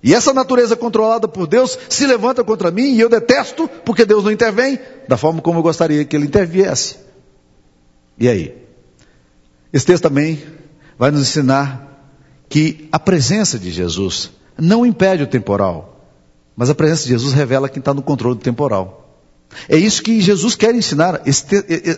E 0.00 0.14
essa 0.14 0.32
natureza 0.32 0.76
controlada 0.76 1.26
por 1.26 1.48
Deus 1.48 1.76
se 1.88 2.06
levanta 2.06 2.44
contra 2.44 2.70
mim 2.70 2.92
e 2.92 3.00
eu 3.00 3.08
detesto 3.08 3.68
porque 3.84 4.04
Deus 4.04 4.22
não 4.22 4.30
intervém 4.30 4.78
da 5.08 5.16
forma 5.16 5.42
como 5.42 5.58
eu 5.58 5.62
gostaria 5.64 6.04
que 6.04 6.14
Ele 6.14 6.26
interviesse. 6.26 6.98
E 8.16 8.28
aí? 8.28 8.54
Esse 9.72 9.86
texto 9.86 10.04
também 10.04 10.40
vai 10.96 11.10
nos 11.10 11.22
ensinar 11.22 12.14
que 12.48 12.88
a 12.92 13.00
presença 13.00 13.58
de 13.58 13.72
Jesus 13.72 14.30
não 14.56 14.86
impede 14.86 15.24
o 15.24 15.26
temporal, 15.26 16.06
mas 16.54 16.70
a 16.70 16.76
presença 16.76 17.02
de 17.02 17.08
Jesus 17.08 17.32
revela 17.32 17.68
quem 17.68 17.80
está 17.80 17.92
no 17.92 18.02
controle 18.02 18.36
do 18.36 18.40
temporal. 18.40 19.18
É 19.68 19.76
isso 19.76 20.00
que 20.00 20.20
Jesus 20.20 20.54
quer 20.54 20.72
ensinar. 20.76 21.22
Esse, 21.26 21.44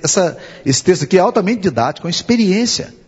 essa, 0.02 0.38
esse 0.64 0.82
texto 0.82 1.02
aqui 1.02 1.18
é 1.18 1.20
altamente 1.20 1.60
didático, 1.60 2.06
é 2.06 2.08
uma 2.08 2.10
experiência. 2.10 2.98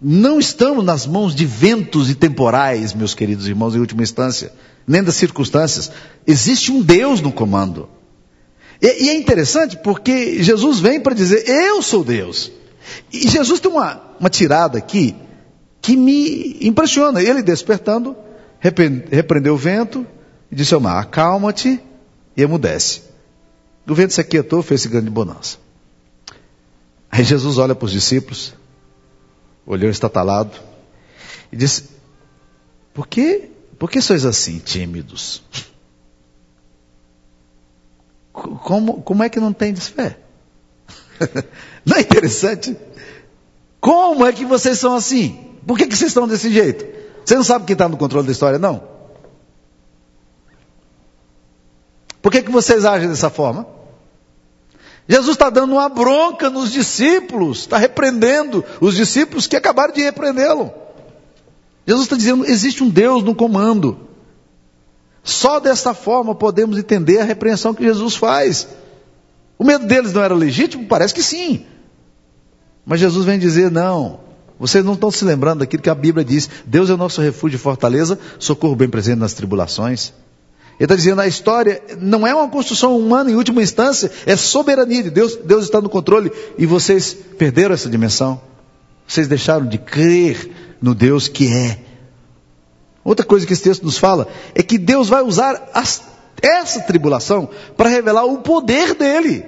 Não 0.00 0.38
estamos 0.38 0.84
nas 0.84 1.06
mãos 1.06 1.34
de 1.34 1.44
ventos 1.44 2.08
e 2.08 2.14
temporais, 2.14 2.94
meus 2.94 3.14
queridos 3.14 3.48
irmãos, 3.48 3.74
em 3.74 3.80
última 3.80 4.02
instância, 4.02 4.52
nem 4.86 5.02
das 5.02 5.16
circunstâncias. 5.16 5.90
Existe 6.26 6.70
um 6.70 6.80
Deus 6.80 7.20
no 7.20 7.32
comando. 7.32 7.88
E, 8.80 9.04
e 9.04 9.08
é 9.08 9.16
interessante 9.16 9.76
porque 9.76 10.40
Jesus 10.42 10.78
vem 10.78 11.00
para 11.00 11.14
dizer: 11.14 11.48
Eu 11.48 11.82
sou 11.82 12.04
Deus. 12.04 12.52
E 13.12 13.28
Jesus 13.28 13.58
tem 13.60 13.70
uma, 13.70 14.00
uma 14.20 14.30
tirada 14.30 14.78
aqui 14.78 15.16
que 15.82 15.96
me 15.96 16.56
impressiona. 16.60 17.20
Ele 17.20 17.42
despertando, 17.42 18.16
repreendeu 18.60 19.54
o 19.54 19.58
vento 19.58 20.06
e 20.50 20.54
disse 20.54 20.74
ao 20.74 20.80
mar: 20.80 21.02
Acalma-te 21.02 21.80
e 22.36 22.42
emudece. 22.42 23.02
O 23.86 23.94
vento 23.94 24.12
se 24.12 24.20
aquietou, 24.20 24.62
fez 24.62 24.82
esse 24.82 24.88
grande 24.88 25.10
bonança. 25.10 25.58
Aí 27.10 27.24
Jesus 27.24 27.58
olha 27.58 27.74
para 27.74 27.86
os 27.86 27.92
discípulos, 27.92 28.54
olhou 29.68 29.90
estatalado, 29.90 30.58
e 31.52 31.56
disse: 31.56 31.84
Por 32.94 33.06
que, 33.06 33.50
por 33.78 33.90
que 33.90 34.00
sois 34.00 34.24
assim 34.24 34.58
tímidos? 34.58 35.42
Como, 38.32 39.02
como 39.02 39.22
é 39.22 39.28
que 39.28 39.38
não 39.38 39.52
tem 39.52 39.74
fé? 39.76 40.18
não 41.84 41.96
é 41.96 42.00
interessante? 42.00 42.76
Como 43.80 44.24
é 44.24 44.32
que 44.32 44.44
vocês 44.44 44.78
são 44.78 44.94
assim? 44.94 45.56
Por 45.66 45.76
que, 45.76 45.86
que 45.86 45.96
vocês 45.96 46.10
estão 46.10 46.26
desse 46.26 46.50
jeito? 46.50 46.86
Você 47.24 47.34
não 47.34 47.44
sabe 47.44 47.66
quem 47.66 47.74
está 47.74 47.88
no 47.88 47.96
controle 47.96 48.26
da 48.26 48.32
história, 48.32 48.58
não? 48.58 48.82
Por 52.22 52.32
que, 52.32 52.42
que 52.42 52.50
vocês 52.50 52.84
agem 52.84 53.08
dessa 53.08 53.28
forma? 53.28 53.66
Jesus 55.08 55.36
está 55.36 55.48
dando 55.48 55.72
uma 55.72 55.88
bronca 55.88 56.50
nos 56.50 56.70
discípulos, 56.70 57.60
está 57.60 57.78
repreendendo 57.78 58.62
os 58.78 58.94
discípulos 58.94 59.46
que 59.46 59.56
acabaram 59.56 59.94
de 59.94 60.02
repreendê-lo. 60.02 60.70
Jesus 61.86 62.04
está 62.04 62.16
dizendo: 62.16 62.44
existe 62.44 62.84
um 62.84 62.90
Deus 62.90 63.22
no 63.22 63.34
comando. 63.34 63.98
Só 65.24 65.58
dessa 65.58 65.94
forma 65.94 66.34
podemos 66.34 66.76
entender 66.76 67.20
a 67.20 67.24
repreensão 67.24 67.72
que 67.72 67.82
Jesus 67.82 68.16
faz. 68.16 68.68
O 69.58 69.64
medo 69.64 69.86
deles 69.86 70.12
não 70.12 70.22
era 70.22 70.34
legítimo? 70.34 70.86
Parece 70.86 71.14
que 71.14 71.22
sim. 71.22 71.64
Mas 72.84 73.00
Jesus 73.00 73.24
vem 73.24 73.38
dizer: 73.38 73.70
não, 73.70 74.20
vocês 74.60 74.84
não 74.84 74.92
estão 74.92 75.10
se 75.10 75.24
lembrando 75.24 75.60
daquilo 75.60 75.82
que 75.82 75.90
a 75.90 75.94
Bíblia 75.94 76.24
diz: 76.24 76.50
Deus 76.66 76.90
é 76.90 76.94
o 76.94 76.98
nosso 76.98 77.22
refúgio 77.22 77.56
e 77.56 77.60
fortaleza, 77.60 78.18
socorro 78.38 78.76
bem 78.76 78.90
presente 78.90 79.18
nas 79.18 79.32
tribulações. 79.32 80.12
Ele 80.78 80.84
está 80.84 80.94
dizendo, 80.94 81.20
a 81.20 81.26
história 81.26 81.82
não 82.00 82.24
é 82.24 82.32
uma 82.32 82.48
construção 82.48 82.96
humana 82.96 83.30
em 83.30 83.34
última 83.34 83.60
instância, 83.60 84.12
é 84.24 84.36
soberania 84.36 85.02
de 85.02 85.10
Deus, 85.10 85.34
Deus 85.36 85.64
está 85.64 85.80
no 85.80 85.88
controle 85.88 86.30
e 86.56 86.66
vocês 86.66 87.12
perderam 87.36 87.74
essa 87.74 87.88
dimensão. 87.88 88.40
Vocês 89.06 89.26
deixaram 89.26 89.66
de 89.66 89.76
crer 89.76 90.76
no 90.80 90.94
Deus 90.94 91.26
que 91.26 91.52
é. 91.52 91.80
Outra 93.02 93.26
coisa 93.26 93.44
que 93.44 93.52
esse 93.52 93.62
texto 93.62 93.82
nos 93.82 93.98
fala 93.98 94.28
é 94.54 94.62
que 94.62 94.78
Deus 94.78 95.08
vai 95.08 95.22
usar 95.22 95.68
as, 95.74 96.02
essa 96.40 96.80
tribulação 96.82 97.48
para 97.76 97.88
revelar 97.88 98.24
o 98.24 98.38
poder 98.38 98.94
dele. 98.94 99.44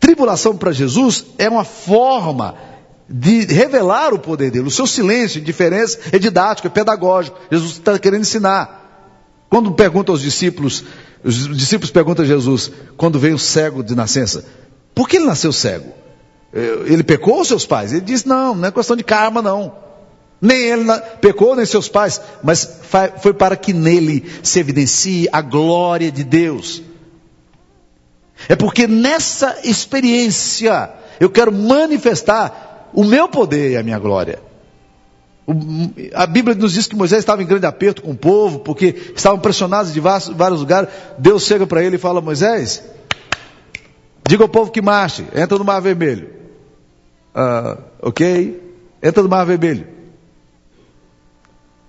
Tribulação 0.00 0.56
para 0.56 0.72
Jesus 0.72 1.26
é 1.38 1.48
uma 1.48 1.64
forma 1.64 2.56
de 3.08 3.44
revelar 3.44 4.12
o 4.12 4.18
poder 4.18 4.50
dele. 4.50 4.66
O 4.66 4.72
seu 4.72 4.86
silêncio, 4.86 5.40
indiferença, 5.40 6.00
é 6.10 6.18
didático, 6.18 6.66
é 6.66 6.70
pedagógico. 6.70 7.38
Jesus 7.50 7.72
está 7.72 7.96
querendo 7.98 8.22
ensinar. 8.22 8.87
Quando 9.48 9.72
pergunta 9.72 10.12
aos 10.12 10.20
discípulos, 10.20 10.84
os 11.24 11.56
discípulos 11.56 11.90
perguntam 11.90 12.24
a 12.24 12.28
Jesus, 12.28 12.70
quando 12.96 13.18
veio 13.18 13.36
o 13.36 13.38
cego 13.38 13.82
de 13.82 13.94
nascença, 13.94 14.44
por 14.94 15.08
que 15.08 15.16
ele 15.16 15.26
nasceu 15.26 15.52
cego? 15.52 15.92
Eh, 16.52 16.84
ele 16.86 17.02
pecou 17.02 17.40
os 17.40 17.48
seus 17.48 17.64
pais? 17.64 17.92
Ele 17.92 18.02
diz, 18.02 18.24
não, 18.24 18.54
não 18.54 18.68
é 18.68 18.72
questão 18.72 18.96
de 18.96 19.04
karma, 19.04 19.40
não. 19.40 19.72
Nem 20.40 20.56
ele 20.56 20.84
pecou, 21.20 21.56
nem 21.56 21.66
seus 21.66 21.88
pais, 21.88 22.20
mas 22.42 22.80
foi 23.20 23.32
para 23.32 23.56
que 23.56 23.72
nele 23.72 24.24
se 24.42 24.60
evidencie 24.60 25.28
a 25.32 25.40
glória 25.40 26.12
de 26.12 26.22
Deus. 26.22 26.82
É 28.48 28.54
porque 28.54 28.86
nessa 28.86 29.58
experiência 29.64 30.90
eu 31.18 31.28
quero 31.28 31.52
manifestar 31.52 32.90
o 32.92 33.02
meu 33.02 33.28
poder 33.28 33.72
e 33.72 33.76
a 33.76 33.82
minha 33.82 33.98
glória. 33.98 34.47
A 36.14 36.26
Bíblia 36.26 36.54
nos 36.54 36.74
diz 36.74 36.86
que 36.86 36.94
Moisés 36.94 37.20
estava 37.20 37.42
em 37.42 37.46
grande 37.46 37.64
aperto 37.64 38.02
com 38.02 38.10
o 38.10 38.16
povo, 38.16 38.58
porque 38.58 39.12
estavam 39.16 39.38
pressionados 39.38 39.94
de 39.94 40.00
vários 40.00 40.60
lugares. 40.60 40.90
Deus 41.16 41.44
chega 41.44 41.66
para 41.66 41.82
ele 41.82 41.96
e 41.96 41.98
fala: 41.98 42.20
Moisés, 42.20 42.82
diga 44.26 44.44
ao 44.44 44.48
povo 44.48 44.70
que 44.70 44.82
marche, 44.82 45.24
entra 45.34 45.56
no 45.56 45.64
Mar 45.64 45.80
Vermelho. 45.80 46.28
Uh, 47.34 47.82
ok? 48.02 48.62
Entra 49.02 49.22
no 49.22 49.28
Mar 49.28 49.44
Vermelho. 49.46 49.86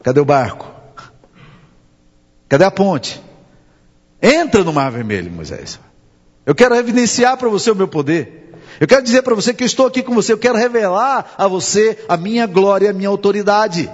Cadê 0.03 0.21
o 0.21 0.25
barco? 0.25 0.71
Cadê 2.47 2.63
a 2.63 2.71
ponte? 2.71 3.21
Entra 4.21 4.63
no 4.63 4.71
Mar 4.71 4.89
Vermelho, 4.89 5.29
Moisés. 5.29 5.79
Eu 6.45 6.55
quero 6.55 6.75
evidenciar 6.75 7.35
para 7.35 7.49
você 7.49 7.69
o 7.71 7.75
meu 7.75 7.89
poder. 7.89 8.48
Eu 8.79 8.87
quero 8.87 9.03
dizer 9.03 9.21
para 9.21 9.35
você 9.35 9.53
que 9.53 9.63
eu 9.63 9.67
estou 9.67 9.85
aqui 9.85 10.01
com 10.01 10.13
você, 10.13 10.33
eu 10.33 10.37
quero 10.37 10.57
revelar 10.57 11.33
a 11.37 11.47
você 11.47 11.97
a 12.07 12.17
minha 12.17 12.45
glória 12.45 12.89
a 12.89 12.93
minha 12.93 13.09
autoridade. 13.09 13.89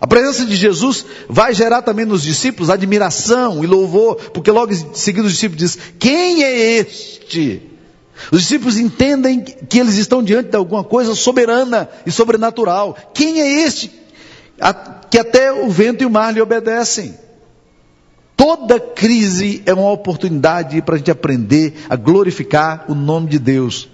A 0.00 0.06
presença 0.06 0.44
de 0.44 0.54
Jesus 0.54 1.04
vai 1.28 1.52
gerar 1.52 1.82
também 1.82 2.06
nos 2.06 2.22
discípulos 2.22 2.70
admiração 2.70 3.64
e 3.64 3.66
louvor, 3.66 4.16
porque 4.32 4.50
logo 4.50 4.72
em 4.72 4.94
seguida 4.94 5.26
os 5.26 5.32
discípulos 5.32 5.58
dizem: 5.58 5.82
Quem 5.98 6.44
é 6.44 6.78
este? 6.78 7.62
Os 8.30 8.42
discípulos 8.42 8.76
entendem 8.76 9.40
que 9.40 9.78
eles 9.78 9.96
estão 9.96 10.22
diante 10.22 10.50
de 10.50 10.56
alguma 10.56 10.84
coisa 10.84 11.14
soberana 11.14 11.88
e 12.06 12.12
sobrenatural. 12.12 12.96
Quem 13.12 13.40
é 13.40 13.62
este 13.62 13.90
que 15.10 15.18
até 15.18 15.52
o 15.52 15.68
vento 15.68 16.02
e 16.02 16.06
o 16.06 16.10
mar 16.10 16.32
lhe 16.32 16.40
obedecem? 16.40 17.14
Toda 18.36 18.78
crise 18.78 19.62
é 19.66 19.74
uma 19.74 19.90
oportunidade 19.90 20.80
para 20.82 20.94
a 20.94 20.98
gente 20.98 21.10
aprender 21.10 21.74
a 21.90 21.96
glorificar 21.96 22.84
o 22.88 22.94
nome 22.94 23.28
de 23.28 23.38
Deus. 23.38 23.88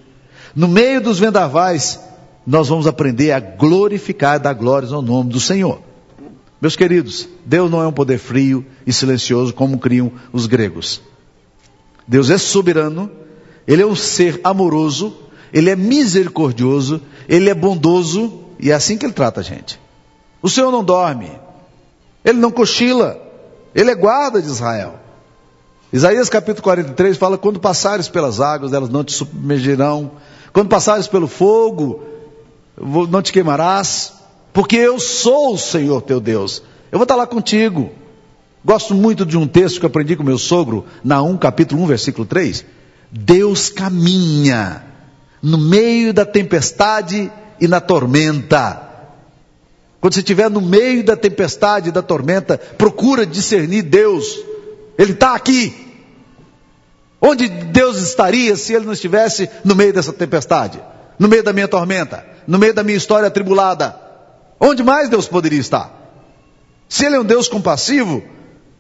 No 0.54 0.68
meio 0.68 1.00
dos 1.00 1.18
vendavais, 1.18 1.99
nós 2.46 2.68
vamos 2.68 2.87
aprender 2.87 3.32
a 3.32 3.40
glorificar 3.40 4.38
dar 4.38 4.52
glórias 4.52 4.92
ao 4.92 5.02
nome 5.02 5.30
do 5.30 5.40
Senhor. 5.40 5.80
Meus 6.61 6.76
queridos, 6.76 7.28
Deus 7.44 7.70
não 7.70 7.82
é 7.82 7.87
um 7.87 7.92
poder 7.92 8.18
frio 8.18 8.64
e 8.87 8.92
silencioso 8.92 9.52
como 9.52 9.78
criam 9.78 10.12
os 10.32 10.46
gregos. 10.46 11.02
Deus 12.06 12.30
é 12.30 12.38
soberano, 12.38 13.11
Ele 13.66 13.82
é 13.82 13.87
um 13.87 13.96
ser 13.96 14.40
amoroso, 14.44 15.16
Ele 15.52 15.70
é 15.70 15.76
misericordioso, 15.76 17.00
Ele 17.28 17.50
é 17.50 17.54
bondoso 17.54 18.44
e 18.61 18.70
é 18.70 18.75
assim 18.75 18.96
que 18.96 19.04
Ele 19.04 19.12
trata 19.12 19.40
a 19.40 19.44
gente. 19.44 19.80
O 20.40 20.49
Senhor 20.49 20.70
não 20.70 20.84
dorme, 20.84 21.30
Ele 22.25 22.38
não 22.38 22.50
cochila, 22.50 23.20
Ele 23.75 23.90
é 23.90 23.94
guarda 23.94 24.40
de 24.40 24.49
Israel. 24.49 25.00
Isaías 25.92 26.28
capítulo 26.28 26.62
43 26.62 27.16
fala: 27.16 27.38
Quando 27.38 27.61
passares 27.61 28.08
pelas 28.08 28.40
águas, 28.40 28.73
elas 28.73 28.88
não 28.88 29.04
te 29.04 29.12
submergirão, 29.12 30.12
quando 30.54 30.68
passares 30.68 31.08
pelo 31.08 31.26
fogo, 31.26 32.00
não 33.11 33.20
te 33.20 33.32
queimarás, 33.32 34.12
porque 34.52 34.76
eu 34.76 35.00
sou 35.00 35.55
o 35.55 35.59
Senhor 35.59 36.00
teu 36.00 36.20
Deus. 36.20 36.62
Eu 36.92 36.98
vou 36.98 37.02
estar 37.02 37.16
lá 37.16 37.26
contigo. 37.26 37.90
Gosto 38.64 38.94
muito 38.94 39.26
de 39.26 39.37
um 39.37 39.48
texto 39.48 39.81
que 39.81 39.87
aprendi 39.87 40.14
com 40.14 40.22
meu 40.22 40.38
sogro, 40.38 40.87
na 41.02 41.20
1, 41.20 41.38
capítulo 41.38 41.83
1, 41.83 41.87
versículo 41.88 42.24
3. 42.24 42.64
Deus 43.11 43.68
caminha 43.68 44.85
no 45.42 45.59
meio 45.59 46.14
da 46.14 46.24
tempestade 46.24 47.33
e 47.61 47.66
na 47.66 47.81
tormenta. 47.81 48.81
Quando 50.00 50.14
você 50.14 50.20
estiver 50.20 50.48
no 50.48 50.61
meio 50.61 51.02
da 51.02 51.16
tempestade 51.16 51.88
e 51.88 51.92
da 51.92 52.00
tormenta, 52.00 52.57
procura 52.57 53.26
discernir 53.26 53.83
Deus. 53.83 54.38
Ele 54.96 55.14
está 55.14 55.35
aqui. 55.35 55.84
Onde 57.26 57.48
Deus 57.48 57.96
estaria 57.96 58.54
se 58.54 58.74
Ele 58.74 58.84
não 58.84 58.92
estivesse 58.92 59.48
no 59.64 59.74
meio 59.74 59.94
dessa 59.94 60.12
tempestade? 60.12 60.78
No 61.18 61.26
meio 61.26 61.42
da 61.42 61.54
minha 61.54 61.66
tormenta? 61.66 62.22
No 62.46 62.58
meio 62.58 62.74
da 62.74 62.82
minha 62.82 62.98
história 62.98 63.26
atribulada? 63.26 63.98
Onde 64.60 64.82
mais 64.82 65.08
Deus 65.08 65.26
poderia 65.26 65.58
estar? 65.58 65.90
Se 66.87 67.06
Ele 67.06 67.16
é 67.16 67.20
um 67.20 67.24
Deus 67.24 67.48
compassivo, 67.48 68.22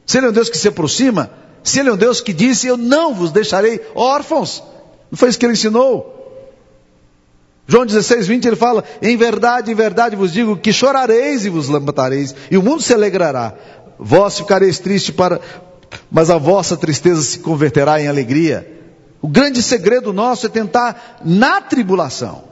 se 0.04 0.18
Ele 0.18 0.26
é 0.26 0.28
um 0.28 0.32
Deus 0.32 0.50
que 0.50 0.58
se 0.58 0.68
aproxima, 0.68 1.30
se 1.62 1.80
Ele 1.80 1.88
é 1.88 1.92
um 1.94 1.96
Deus 1.96 2.20
que 2.20 2.34
disse: 2.34 2.66
Eu 2.66 2.76
não 2.76 3.14
vos 3.14 3.32
deixarei 3.32 3.80
órfãos. 3.94 4.62
Não 5.10 5.16
foi 5.16 5.30
isso 5.30 5.38
que 5.38 5.46
Ele 5.46 5.54
ensinou? 5.54 6.12
João 7.66 7.86
16, 7.86 8.26
20, 8.26 8.44
ele 8.44 8.56
fala: 8.56 8.84
Em 9.00 9.16
verdade, 9.16 9.72
em 9.72 9.74
verdade 9.74 10.16
vos 10.16 10.30
digo 10.30 10.54
que 10.54 10.70
chorareis 10.70 11.46
e 11.46 11.48
vos 11.48 11.70
lamentareis, 11.70 12.34
e 12.50 12.58
o 12.58 12.62
mundo 12.62 12.82
se 12.82 12.92
alegrará. 12.92 13.54
Vós 13.98 14.36
ficareis 14.36 14.78
tristes 14.78 15.14
para, 15.14 15.40
mas 16.10 16.30
a 16.30 16.38
vossa 16.38 16.76
tristeza 16.76 17.22
se 17.22 17.38
converterá 17.38 18.00
em 18.00 18.08
alegria. 18.08 18.70
O 19.20 19.28
grande 19.28 19.62
segredo 19.62 20.12
nosso 20.12 20.46
é 20.46 20.48
tentar, 20.48 21.20
na 21.24 21.60
tribulação, 21.60 22.44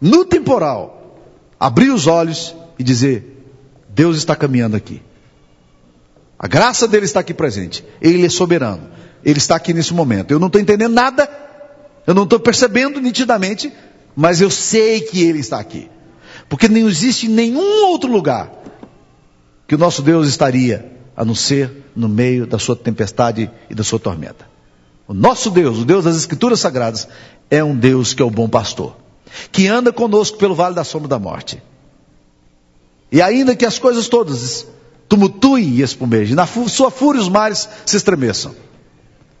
no 0.00 0.24
temporal, 0.24 1.18
abrir 1.58 1.90
os 1.90 2.06
olhos 2.06 2.54
e 2.78 2.82
dizer: 2.82 3.46
Deus 3.88 4.16
está 4.16 4.34
caminhando 4.34 4.76
aqui. 4.76 5.02
A 6.38 6.48
graça 6.48 6.88
dele 6.88 7.04
está 7.04 7.20
aqui 7.20 7.34
presente. 7.34 7.84
Ele 8.00 8.24
é 8.24 8.28
soberano. 8.30 8.88
Ele 9.22 9.38
está 9.38 9.56
aqui 9.56 9.74
nesse 9.74 9.92
momento. 9.92 10.30
Eu 10.30 10.38
não 10.38 10.46
estou 10.46 10.58
entendendo 10.58 10.94
nada. 10.94 11.28
Eu 12.06 12.14
não 12.14 12.22
estou 12.22 12.40
percebendo 12.40 12.98
nitidamente. 12.98 13.70
Mas 14.16 14.40
eu 14.40 14.48
sei 14.48 15.02
que 15.02 15.22
ele 15.22 15.40
está 15.40 15.60
aqui. 15.60 15.90
Porque 16.48 16.66
não 16.66 16.88
existe 16.88 17.28
nenhum 17.28 17.84
outro 17.88 18.10
lugar 18.10 18.50
que 19.68 19.74
o 19.74 19.78
nosso 19.78 20.00
Deus 20.00 20.26
estaria 20.26 20.90
a 21.14 21.24
não 21.24 21.34
ser 21.34 21.79
no 21.94 22.08
meio 22.08 22.46
da 22.46 22.58
sua 22.58 22.76
tempestade 22.76 23.50
e 23.68 23.74
da 23.74 23.82
sua 23.82 23.98
tormenta. 23.98 24.48
O 25.06 25.14
nosso 25.14 25.50
Deus, 25.50 25.78
o 25.78 25.84
Deus 25.84 26.04
das 26.04 26.16
Escrituras 26.16 26.60
Sagradas, 26.60 27.08
é 27.50 27.62
um 27.64 27.76
Deus 27.76 28.14
que 28.14 28.22
é 28.22 28.24
o 28.24 28.30
bom 28.30 28.48
pastor, 28.48 28.96
que 29.50 29.66
anda 29.66 29.92
conosco 29.92 30.38
pelo 30.38 30.54
vale 30.54 30.74
da 30.74 30.84
sombra 30.84 31.08
da 31.08 31.18
morte. 31.18 31.62
E 33.10 33.20
ainda 33.20 33.56
que 33.56 33.66
as 33.66 33.78
coisas 33.78 34.08
todas 34.08 34.66
tumultuem 35.08 35.70
e 35.70 35.82
espumejem, 35.82 36.36
na 36.36 36.46
sua 36.46 36.90
fúria 36.90 37.20
os 37.20 37.28
mares 37.28 37.68
se 37.84 37.96
estremeçam. 37.96 38.54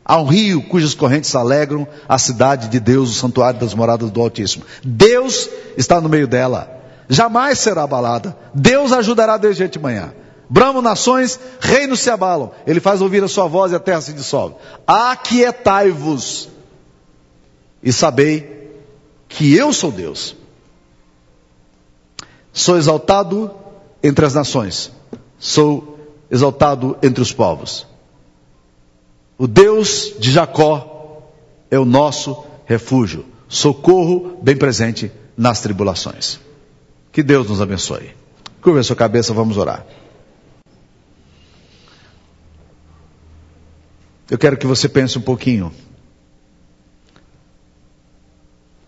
Há 0.04 0.20
um 0.20 0.26
rio 0.26 0.62
cujas 0.62 0.92
correntes 0.92 1.32
alegram 1.36 1.86
a 2.08 2.18
cidade 2.18 2.68
de 2.68 2.80
Deus, 2.80 3.10
o 3.10 3.14
santuário 3.14 3.60
das 3.60 3.74
moradas 3.74 4.10
do 4.10 4.20
Altíssimo. 4.20 4.64
Deus 4.82 5.48
está 5.76 6.00
no 6.00 6.08
meio 6.08 6.26
dela. 6.26 6.68
Jamais 7.08 7.60
será 7.60 7.84
abalada. 7.84 8.36
Deus 8.52 8.92
ajudará 8.92 9.36
desde 9.36 9.68
de 9.68 9.78
manhã. 9.78 10.12
Bramam 10.50 10.82
nações, 10.82 11.38
reinos 11.60 12.00
se 12.00 12.10
abalam. 12.10 12.50
Ele 12.66 12.80
faz 12.80 13.00
ouvir 13.00 13.22
a 13.22 13.28
sua 13.28 13.46
voz 13.46 13.70
e 13.70 13.76
a 13.76 13.78
terra 13.78 14.00
se 14.00 14.12
dissolve. 14.12 14.56
Aquietai-vos 14.84 16.48
e 17.80 17.92
sabei 17.92 18.82
que 19.28 19.54
eu 19.54 19.72
sou 19.72 19.92
Deus. 19.92 20.34
Sou 22.52 22.76
exaltado 22.76 23.52
entre 24.02 24.26
as 24.26 24.34
nações, 24.34 24.90
sou 25.38 26.00
exaltado 26.28 26.98
entre 27.00 27.22
os 27.22 27.32
povos. 27.32 27.86
O 29.38 29.46
Deus 29.46 30.14
de 30.18 30.32
Jacó 30.32 31.22
é 31.70 31.78
o 31.78 31.84
nosso 31.84 32.44
refúgio, 32.66 33.24
socorro 33.48 34.36
bem 34.42 34.56
presente 34.56 35.12
nas 35.36 35.60
tribulações. 35.60 36.40
Que 37.12 37.22
Deus 37.22 37.48
nos 37.48 37.60
abençoe. 37.60 38.10
Curva 38.60 38.80
a 38.80 38.84
sua 38.84 38.96
cabeça, 38.96 39.32
vamos 39.32 39.56
orar. 39.56 39.86
Eu 44.30 44.38
quero 44.38 44.56
que 44.56 44.66
você 44.66 44.88
pense 44.88 45.18
um 45.18 45.22
pouquinho. 45.22 45.72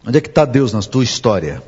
Onde 0.06 0.18
é 0.18 0.20
que 0.20 0.28
está 0.28 0.44
Deus 0.44 0.72
na 0.72 0.80
tua 0.80 1.02
história? 1.02 1.60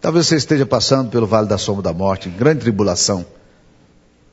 Talvez 0.00 0.26
você 0.26 0.36
esteja 0.36 0.64
passando 0.64 1.10
pelo 1.10 1.26
vale 1.26 1.46
da 1.46 1.58
sombra 1.58 1.82
da 1.82 1.92
morte, 1.92 2.30
em 2.30 2.32
grande 2.32 2.62
tribulação, 2.62 3.24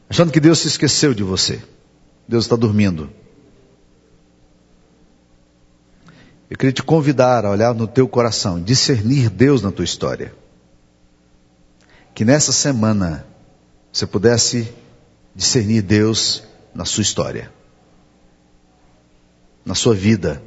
achando 0.09 0.31
que 0.31 0.39
Deus 0.39 0.59
se 0.59 0.67
esqueceu 0.67 1.13
de 1.13 1.23
você. 1.23 1.62
Deus 2.27 2.45
está 2.45 2.55
dormindo. 2.55 3.09
Eu 6.49 6.57
queria 6.57 6.73
te 6.73 6.81
convidar 6.81 7.45
a 7.45 7.51
olhar 7.51 7.75
no 7.75 7.85
teu 7.85 8.07
coração, 8.07 8.62
discernir 8.62 9.29
Deus 9.29 9.62
na 9.62 9.71
tua 9.71 9.85
história. 9.85 10.33
Que 12.15 12.23
nessa 12.23 12.51
semana 12.51 13.25
você 13.91 14.07
pudesse 14.07 14.73
discernir 15.35 15.81
Deus 15.81 16.43
na 16.73 16.85
sua 16.85 17.01
história, 17.01 17.51
na 19.65 19.76
sua 19.76 19.93
vida. 19.93 20.41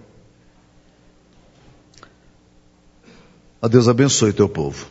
Ó 3.60 3.68
Deus, 3.68 3.88
abençoe 3.88 4.30
o 4.30 4.34
teu 4.34 4.48
povo. 4.48 4.86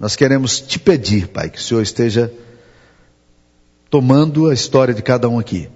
Nós 0.00 0.16
queremos 0.16 0.60
te 0.60 0.78
pedir, 0.78 1.28
Pai, 1.28 1.50
que 1.50 1.58
o 1.58 1.62
Senhor 1.62 1.82
esteja 1.82 2.32
tomando 3.90 4.48
a 4.48 4.54
história 4.54 4.92
de 4.92 5.02
cada 5.02 5.28
um 5.28 5.38
aqui 5.38 5.68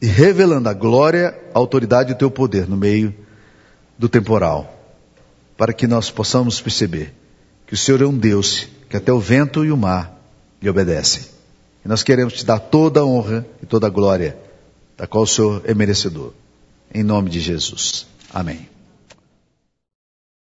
e 0.00 0.06
revelando 0.06 0.68
a 0.68 0.74
glória, 0.74 1.38
a 1.54 1.58
autoridade 1.58 2.10
e 2.10 2.14
o 2.14 2.18
teu 2.18 2.30
poder 2.30 2.68
no 2.68 2.76
meio 2.76 3.14
do 3.98 4.08
temporal, 4.08 4.72
para 5.56 5.72
que 5.72 5.86
nós 5.86 6.10
possamos 6.10 6.60
perceber 6.60 7.14
que 7.66 7.74
o 7.74 7.76
Senhor 7.76 8.02
é 8.02 8.06
um 8.06 8.16
Deus 8.16 8.68
que 8.88 8.96
até 8.96 9.12
o 9.12 9.18
vento 9.18 9.64
e 9.64 9.72
o 9.72 9.76
mar 9.76 10.20
lhe 10.60 10.68
obedecem. 10.68 11.24
E 11.84 11.88
nós 11.88 12.02
queremos 12.02 12.34
te 12.34 12.44
dar 12.44 12.58
toda 12.58 13.00
a 13.00 13.04
honra 13.06 13.46
e 13.62 13.66
toda 13.66 13.86
a 13.86 13.90
glória, 13.90 14.36
da 14.96 15.06
qual 15.06 15.24
o 15.24 15.26
Senhor 15.26 15.62
é 15.64 15.74
merecedor. 15.74 16.32
Em 16.92 17.02
nome 17.02 17.30
de 17.30 17.40
Jesus. 17.40 18.06
Amém. 18.32 18.75